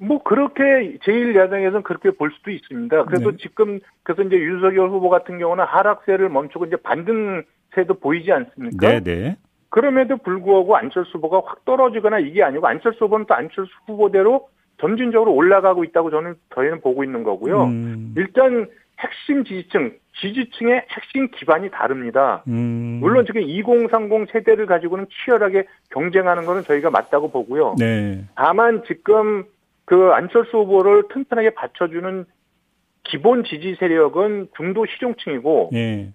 뭐 0.00 0.22
그렇게 0.22 0.62
제1야당에서는 1.04 1.82
그렇게 1.82 2.10
볼 2.12 2.30
수도 2.36 2.52
있습니다. 2.52 3.04
그래서 3.06 3.30
네. 3.32 3.36
지금 3.40 3.80
그래서 4.04 4.22
이제 4.22 4.36
윤석열 4.36 4.90
후보 4.90 5.08
같은 5.08 5.38
경우는 5.38 5.64
하락세를 5.64 6.28
멈추고 6.28 6.66
이제 6.66 6.76
반등세도 6.76 7.94
보이지 8.00 8.30
않습니까? 8.30 8.88
네, 8.88 9.00
네. 9.00 9.36
그럼에도 9.70 10.16
불구하고 10.16 10.76
안철수 10.76 11.18
후보가 11.18 11.42
확 11.44 11.64
떨어지거나 11.64 12.20
이게 12.20 12.42
아니고 12.42 12.66
안철수 12.66 13.04
후보는 13.04 13.26
또 13.26 13.34
안철수 13.34 13.70
후보대로 13.86 14.48
점진적으로 14.80 15.34
올라가고 15.34 15.84
있다고 15.84 16.10
저는 16.10 16.36
저희는 16.54 16.80
보고 16.80 17.04
있는 17.04 17.22
거고요. 17.22 17.64
음. 17.64 18.14
일단 18.16 18.68
핵심 18.98 19.44
지지층, 19.44 19.92
지지층의 20.20 20.86
핵심 20.88 21.28
기반이 21.30 21.70
다릅니다. 21.70 22.42
음. 22.48 22.98
물론 23.00 23.26
지금 23.26 23.42
2030 23.42 24.30
세대를 24.32 24.66
가지고는 24.66 25.06
치열하게 25.08 25.66
경쟁하는 25.90 26.46
것은 26.46 26.62
저희가 26.62 26.90
맞다고 26.90 27.30
보고요. 27.30 27.76
네. 27.78 28.24
다만 28.34 28.82
지금 28.86 29.44
그 29.84 30.10
안철수 30.12 30.58
후보를 30.58 31.04
튼튼하게 31.08 31.50
받쳐주는 31.50 32.24
기본 33.04 33.44
지지 33.44 33.76
세력은 33.78 34.48
중도 34.56 34.84
실용층이고 34.86 35.70
예. 35.74 36.12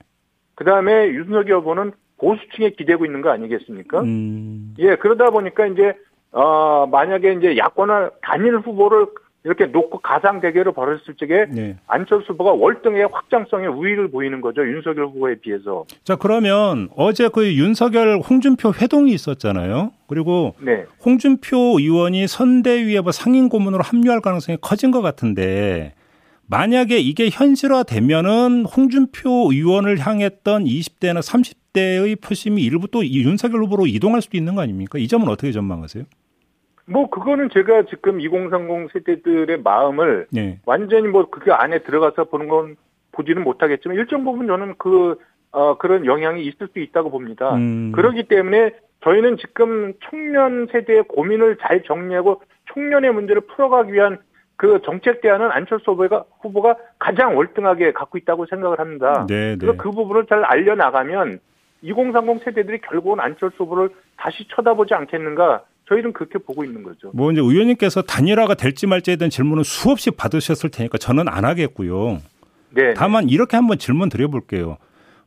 그 0.56 0.64
다음에 0.64 1.08
윤석열 1.08 1.60
후보는 1.60 1.92
보수층에 2.24 2.70
기대고 2.72 3.06
있는 3.06 3.22
거 3.22 3.30
아니겠습니까? 3.32 4.02
음. 4.02 4.74
예, 4.80 4.96
그러다 4.96 5.30
보니까 5.30 5.68
이제 5.68 5.94
어 6.32 6.88
만약에 6.88 7.34
이제 7.34 7.58
야권을 7.58 8.12
단일 8.22 8.58
후보를 8.58 9.08
이렇게 9.46 9.66
놓고 9.66 10.00
가상 10.00 10.40
대결을 10.40 10.72
벌였을 10.72 11.16
적에 11.16 11.46
네. 11.50 11.76
안철수 11.86 12.32
후보가 12.32 12.54
월등의 12.54 13.10
확장성의 13.12 13.68
우위를 13.68 14.10
보이는 14.10 14.40
거죠. 14.40 14.66
윤석열 14.66 15.08
후보에 15.08 15.36
비해서. 15.36 15.84
자, 16.06 16.16
그러면 16.16 16.88
어제 16.96 17.28
그 17.28 17.54
윤석열 17.54 18.20
홍준표 18.20 18.72
회동이 18.82 19.12
있었잖아요. 19.12 19.92
그리고 20.08 20.56
네. 20.62 20.86
홍준표 21.04 21.78
의원이 21.78 22.26
선대위에 22.28 23.02
뭐 23.02 23.12
상임 23.12 23.50
고문으로 23.50 23.84
합류할 23.84 24.22
가능성이 24.22 24.58
커진 24.62 24.92
것 24.92 25.02
같은데 25.02 25.94
만약에 26.48 27.00
이게 27.00 27.30
현실화되면은 27.30 28.66
홍준표 28.66 29.52
의원을 29.52 30.00
향했던 30.00 30.64
20대나 30.64 31.20
30대 31.20 31.63
의 31.82 32.16
표심이 32.16 32.62
일부 32.62 32.88
또이 32.88 33.24
윤석열 33.24 33.64
후보로 33.64 33.88
이동할 33.88 34.22
수도 34.22 34.38
있는 34.38 34.54
거 34.54 34.62
아닙니까? 34.62 35.00
이 35.00 35.08
점은 35.08 35.28
어떻게 35.28 35.52
전망하세요? 35.52 36.04
뭐 36.86 37.10
그거는 37.10 37.50
제가 37.52 37.84
지금 37.90 38.20
2030 38.22 38.92
세대들의 38.92 39.62
마음을 39.62 40.28
네. 40.32 40.60
완전히 40.66 41.08
뭐그 41.08 41.52
안에 41.52 41.80
들어가서 41.80 42.26
보는 42.26 42.48
건 42.48 42.76
보지는 43.14 43.44
못하겠지만 43.44 43.98
일정 43.98 44.24
부분 44.24 44.48
저는 44.48 44.76
그 44.78 45.18
어, 45.52 45.78
그런 45.78 46.06
영향이 46.06 46.46
있을 46.46 46.68
수 46.74 46.80
있다고 46.80 47.10
봅니다. 47.10 47.56
음. 47.56 47.92
그렇기 47.94 48.24
때문에 48.24 48.72
저희는 49.04 49.38
지금 49.38 49.94
청년 50.10 50.68
세대의 50.72 51.04
고민을 51.08 51.58
잘 51.62 51.84
정리하고 51.84 52.42
청년의 52.74 53.14
문제를 53.14 53.42
풀어가기 53.42 53.94
위한 53.94 54.20
그 54.56 54.82
정책 54.86 55.22
대안은 55.22 55.52
안철수 55.52 55.92
후보가, 55.92 56.26
후보가 56.42 56.76
가장 57.00 57.36
월등하게 57.36 57.94
갖고 57.94 58.18
있다고 58.18 58.46
생각을 58.46 58.80
합니다. 58.80 59.26
네, 59.28 59.52
네. 59.52 59.58
그래서 59.58 59.78
그 59.78 59.92
부분을 59.92 60.26
잘 60.28 60.44
알려나가면 60.44 61.40
2030 61.84 62.44
세대들이 62.44 62.80
결국은 62.82 63.20
안철수 63.20 63.64
후보를 63.64 63.90
다시 64.18 64.46
쳐다보지 64.56 64.94
않겠는가 64.94 65.64
저희는 65.88 66.14
그렇게 66.14 66.40
보고 66.40 66.64
있는 66.64 66.82
거죠. 66.82 67.12
뭐 67.14 67.32
이제 67.32 67.42
의원님께서 67.42 68.04
단일화가 68.04 68.56
될지 68.56 68.88
말지에 68.88 69.18
대한 69.18 69.30
질문은 69.30 69.64
수없이 69.64 70.12
받으셨을 70.12 70.72
테니까 70.72 70.98
저는 70.98 71.28
안 71.28 71.44
하겠고요. 71.46 72.20
네. 72.72 72.94
다만 72.96 73.30
이렇게 73.30 73.58
한번 73.58 73.78
질문 73.78 74.10
드려볼게요. 74.10 74.78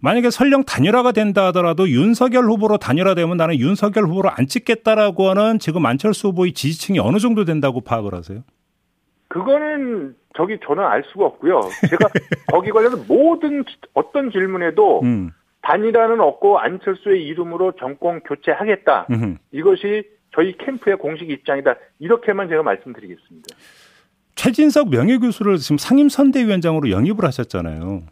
만약에 0.00 0.30
설령 0.30 0.64
단일화가 0.64 1.12
된다 1.12 1.46
하더라도 1.46 1.88
윤석열 1.88 2.44
후보로 2.44 2.78
단일화되면 2.78 3.36
나는 3.36 3.58
윤석열 3.58 4.04
후보로 4.04 4.30
안 4.30 4.46
찍겠다라고 4.46 5.28
하는 5.30 5.58
지금 5.58 5.84
안철수 5.86 6.28
후보의 6.28 6.52
지지층이 6.52 6.98
어느 6.98 7.18
정도 7.18 7.44
된다고 7.44 7.80
파악을 7.80 8.14
하세요? 8.14 8.42
그거는 9.28 10.14
저기 10.36 10.58
저는 10.66 10.84
알 10.84 11.02
수가 11.12 11.26
없고요. 11.26 11.60
제가 11.88 12.08
거기 12.52 12.70
관련해서 12.70 13.04
모든 13.08 13.64
어떤 13.94 14.30
질문에도 14.30 15.00
음. 15.02 15.30
단일화는 15.66 16.20
없고 16.20 16.60
안철수의 16.60 17.24
이름으로 17.24 17.72
정권 17.72 18.20
교체하겠다. 18.20 19.08
음흠. 19.10 19.34
이것이 19.50 20.04
저희 20.32 20.56
캠프의 20.58 20.96
공식 20.96 21.28
입장이다. 21.28 21.74
이렇게만 21.98 22.48
제가 22.48 22.62
말씀드리겠습니다. 22.62 23.56
최진석 24.36 24.90
명예교수를 24.90 25.56
지금 25.56 25.78
상임선대위원장으로 25.78 26.90
영입을 26.90 27.24
하셨잖아요. 27.24 28.02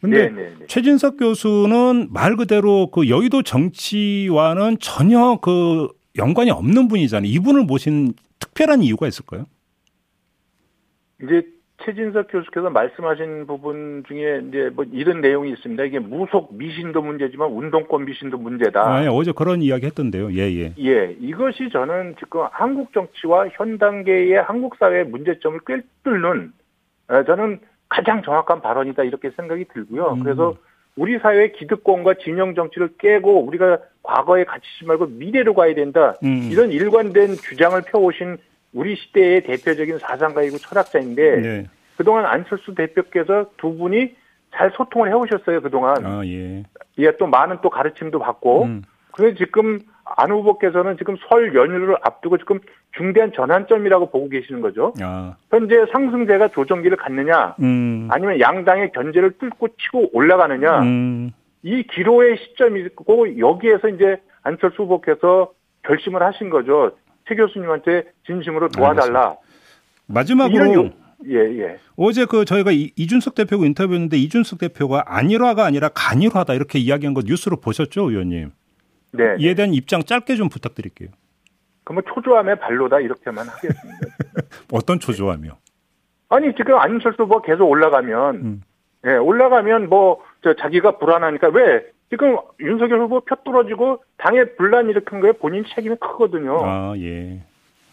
근데 0.00 0.28
네, 0.28 0.30
네, 0.30 0.54
네. 0.58 0.66
최진석 0.68 1.18
교수는 1.18 2.08
말 2.12 2.36
그대로 2.36 2.90
그 2.90 3.10
여의도 3.10 3.42
정치와는 3.42 4.78
전혀 4.80 5.38
그 5.42 5.88
연관이 6.16 6.50
없는 6.50 6.88
분이잖아요. 6.88 7.30
이분을 7.30 7.64
모신 7.64 8.14
특별한 8.38 8.82
이유가 8.82 9.06
있을까요? 9.06 9.44
이제 11.22 11.42
최진석 11.84 12.28
교수께서 12.30 12.70
말씀하신 12.70 13.46
부분 13.46 14.02
중에 14.08 14.42
이제 14.48 14.70
뭐 14.74 14.84
이런 14.92 15.20
내용이 15.20 15.50
있습니다. 15.52 15.84
이게 15.84 15.98
무속 15.98 16.56
미신도 16.56 17.02
문제지만 17.02 17.50
운동권 17.50 18.06
미신도 18.06 18.38
문제다. 18.38 18.80
아, 18.80 19.04
예, 19.04 19.08
어제 19.08 19.32
그런 19.32 19.60
이야기 19.60 19.86
했던데요. 19.86 20.32
예, 20.32 20.50
예. 20.54 20.72
예, 20.78 21.16
이것이 21.20 21.68
저는 21.70 22.16
지금 22.18 22.46
한국 22.50 22.92
정치와 22.92 23.48
현 23.52 23.78
단계의 23.78 24.42
한국 24.42 24.76
사회의 24.76 25.04
문제점을 25.04 25.60
꿰뚫는 25.66 26.52
어, 27.08 27.24
저는 27.24 27.60
가장 27.88 28.22
정확한 28.22 28.62
발언이다 28.62 29.04
이렇게 29.04 29.30
생각이 29.36 29.66
들고요. 29.72 30.14
음. 30.14 30.22
그래서 30.22 30.56
우리 30.96 31.18
사회의 31.18 31.52
기득권과 31.52 32.14
진영 32.24 32.54
정치를 32.54 32.90
깨고 32.98 33.44
우리가 33.44 33.78
과거에 34.02 34.44
갇히지 34.44 34.86
말고 34.86 35.06
미래로 35.06 35.54
가야 35.54 35.74
된다. 35.74 36.14
음. 36.24 36.48
이런 36.50 36.72
일관된 36.72 37.34
주장을 37.34 37.80
펴오신 37.82 38.38
우리 38.76 38.94
시대의 38.94 39.42
대표적인 39.42 39.98
사상가이고 39.98 40.58
철학자인데 40.58 41.40
네. 41.40 41.66
그동안 41.96 42.26
안철수 42.26 42.74
대표께서 42.74 43.46
두 43.56 43.74
분이 43.74 44.14
잘 44.54 44.70
소통을 44.76 45.08
해오셨어요 45.08 45.62
그동안. 45.62 46.04
아, 46.04 46.24
예. 46.26 46.62
예, 46.98 47.16
또 47.16 47.26
많은 47.26 47.58
또 47.62 47.70
가르침도 47.70 48.18
받고. 48.18 48.64
음. 48.64 48.82
그래서 49.12 49.34
지금 49.38 49.80
안 50.04 50.30
후보께서는 50.30 50.98
지금 50.98 51.16
설 51.28 51.54
연휴를 51.54 51.96
앞두고 52.02 52.36
지금 52.36 52.60
중대한 52.92 53.32
전환점이라고 53.32 54.10
보고 54.10 54.28
계시는 54.28 54.60
거죠. 54.60 54.92
아, 55.02 55.36
현재 55.50 55.86
상승세가 55.90 56.48
조정기를 56.48 56.98
갖느냐, 56.98 57.56
음. 57.60 58.08
아니면 58.10 58.40
양당의 58.40 58.92
견제를 58.92 59.38
뚫고 59.38 59.68
치고 59.68 60.10
올라가느냐, 60.12 60.82
음. 60.82 61.32
이 61.62 61.82
기로의 61.82 62.36
시점이고 62.36 63.38
여기에서 63.38 63.88
이제 63.88 64.20
안철수 64.42 64.82
후보께서 64.82 65.50
결심을 65.82 66.22
하신 66.22 66.50
거죠. 66.50 66.92
최 67.28 67.34
교수님한테 67.34 68.04
진심으로 68.26 68.68
도와달라. 68.68 69.36
마지막으로 70.06 70.54
이런 70.64 70.74
요- 70.86 70.90
예, 71.26 71.38
예. 71.62 71.78
어제 71.96 72.24
그 72.26 72.44
저희가 72.44 72.70
이- 72.72 72.92
이준석 72.96 73.34
대표가 73.34 73.66
인터뷰했는데 73.66 74.16
이준석 74.16 74.58
대표가 74.60 75.02
안일화가 75.06 75.64
아니라 75.64 75.88
간일화다 75.88 76.54
이렇게 76.54 76.78
이야기한 76.78 77.14
거 77.14 77.22
뉴스로 77.24 77.56
보셨죠, 77.56 78.10
의원님? 78.10 78.52
네. 79.12 79.24
이에 79.38 79.54
대한 79.54 79.72
입장 79.74 80.02
짧게 80.04 80.36
좀 80.36 80.48
부탁드릴게요. 80.48 81.08
그러면 81.84 82.02
초조함의 82.14 82.60
발로다 82.60 83.00
이렇게만 83.00 83.48
하겠습니다. 83.48 83.98
어떤 84.72 85.00
초조하며? 85.00 85.56
아니 86.28 86.54
지금 86.56 86.74
안철수 86.78 87.22
후보가 87.22 87.46
계속 87.46 87.64
올라가면 87.68 88.34
음. 88.36 88.62
예, 89.06 89.12
올라가면 89.16 89.88
뭐 89.88 90.20
저 90.42 90.54
자기가 90.54 90.98
불안하니까 90.98 91.48
왜 91.48 91.84
지금 92.10 92.36
윤석열 92.60 93.00
후보 93.00 93.20
표 93.20 93.34
떨어지고 93.44 94.02
당에 94.18 94.44
분란 94.56 94.88
일으킨 94.88 95.20
거에 95.20 95.32
본인 95.32 95.64
책임이 95.74 95.96
크거든요. 95.96 96.64
아, 96.64 96.94
예. 96.98 97.40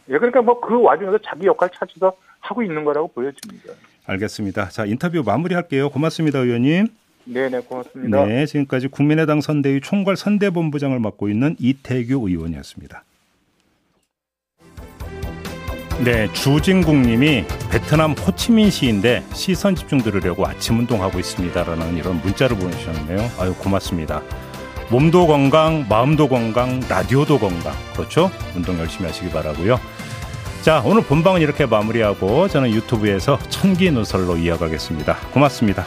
예, 0.10 0.18
그러니까 0.18 0.42
뭐 0.42 0.60
그 0.60 0.82
와중에서 0.82 1.18
자기 1.20 1.48
역할 1.48 1.70
찾아서 1.74 2.14
하고 2.40 2.62
있는 2.62 2.84
거라고 2.84 3.08
보여집니다. 3.08 3.74
알겠습니다. 4.06 4.70
자, 4.70 4.86
인터뷰 4.86 5.24
마무리할게요. 5.26 5.90
고맙습니다, 5.90 6.40
의원님. 6.40 6.88
네, 7.26 7.50
네, 7.50 7.62
고맙습니다. 7.62 8.26
네, 8.26 8.46
지금까지 8.46 8.90
국민의당 8.90 9.40
선대위 9.40 9.80
총괄 9.80 10.18
선대본부장을 10.18 11.00
맡고 11.00 11.30
있는 11.30 11.56
이태규 11.58 12.28
의원이었습니다. 12.28 13.04
네, 16.00 16.28
주진국 16.34 16.96
님이 16.96 17.46
베트남 17.70 18.14
호치민 18.14 18.70
시인데 18.72 19.24
시선 19.34 19.76
집중 19.76 20.02
들으려고 20.02 20.46
아침 20.46 20.80
운동하고 20.80 21.20
있습니다라는 21.20 21.98
이런 21.98 22.20
문자를 22.22 22.58
보내주셨네요. 22.58 23.32
아유, 23.40 23.54
고맙습니다. 23.54 24.22
몸도 24.90 25.28
건강, 25.28 25.86
마음도 25.88 26.28
건강, 26.28 26.82
라디오도 26.90 27.40
건강. 27.40 27.74
그렇죠? 27.96 28.30
운동 28.56 28.78
열심히 28.80 29.06
하시기 29.06 29.30
바라고요. 29.30 29.80
자, 30.62 30.82
오늘 30.86 31.04
본방은 31.04 31.42
이렇게 31.42 31.66
마무리하고 31.66 32.48
저는 32.48 32.72
유튜브에서 32.72 33.40
천기 33.50 33.92
누설로 33.92 34.38
이어가겠습니다. 34.38 35.16
고맙습니다. 35.32 35.86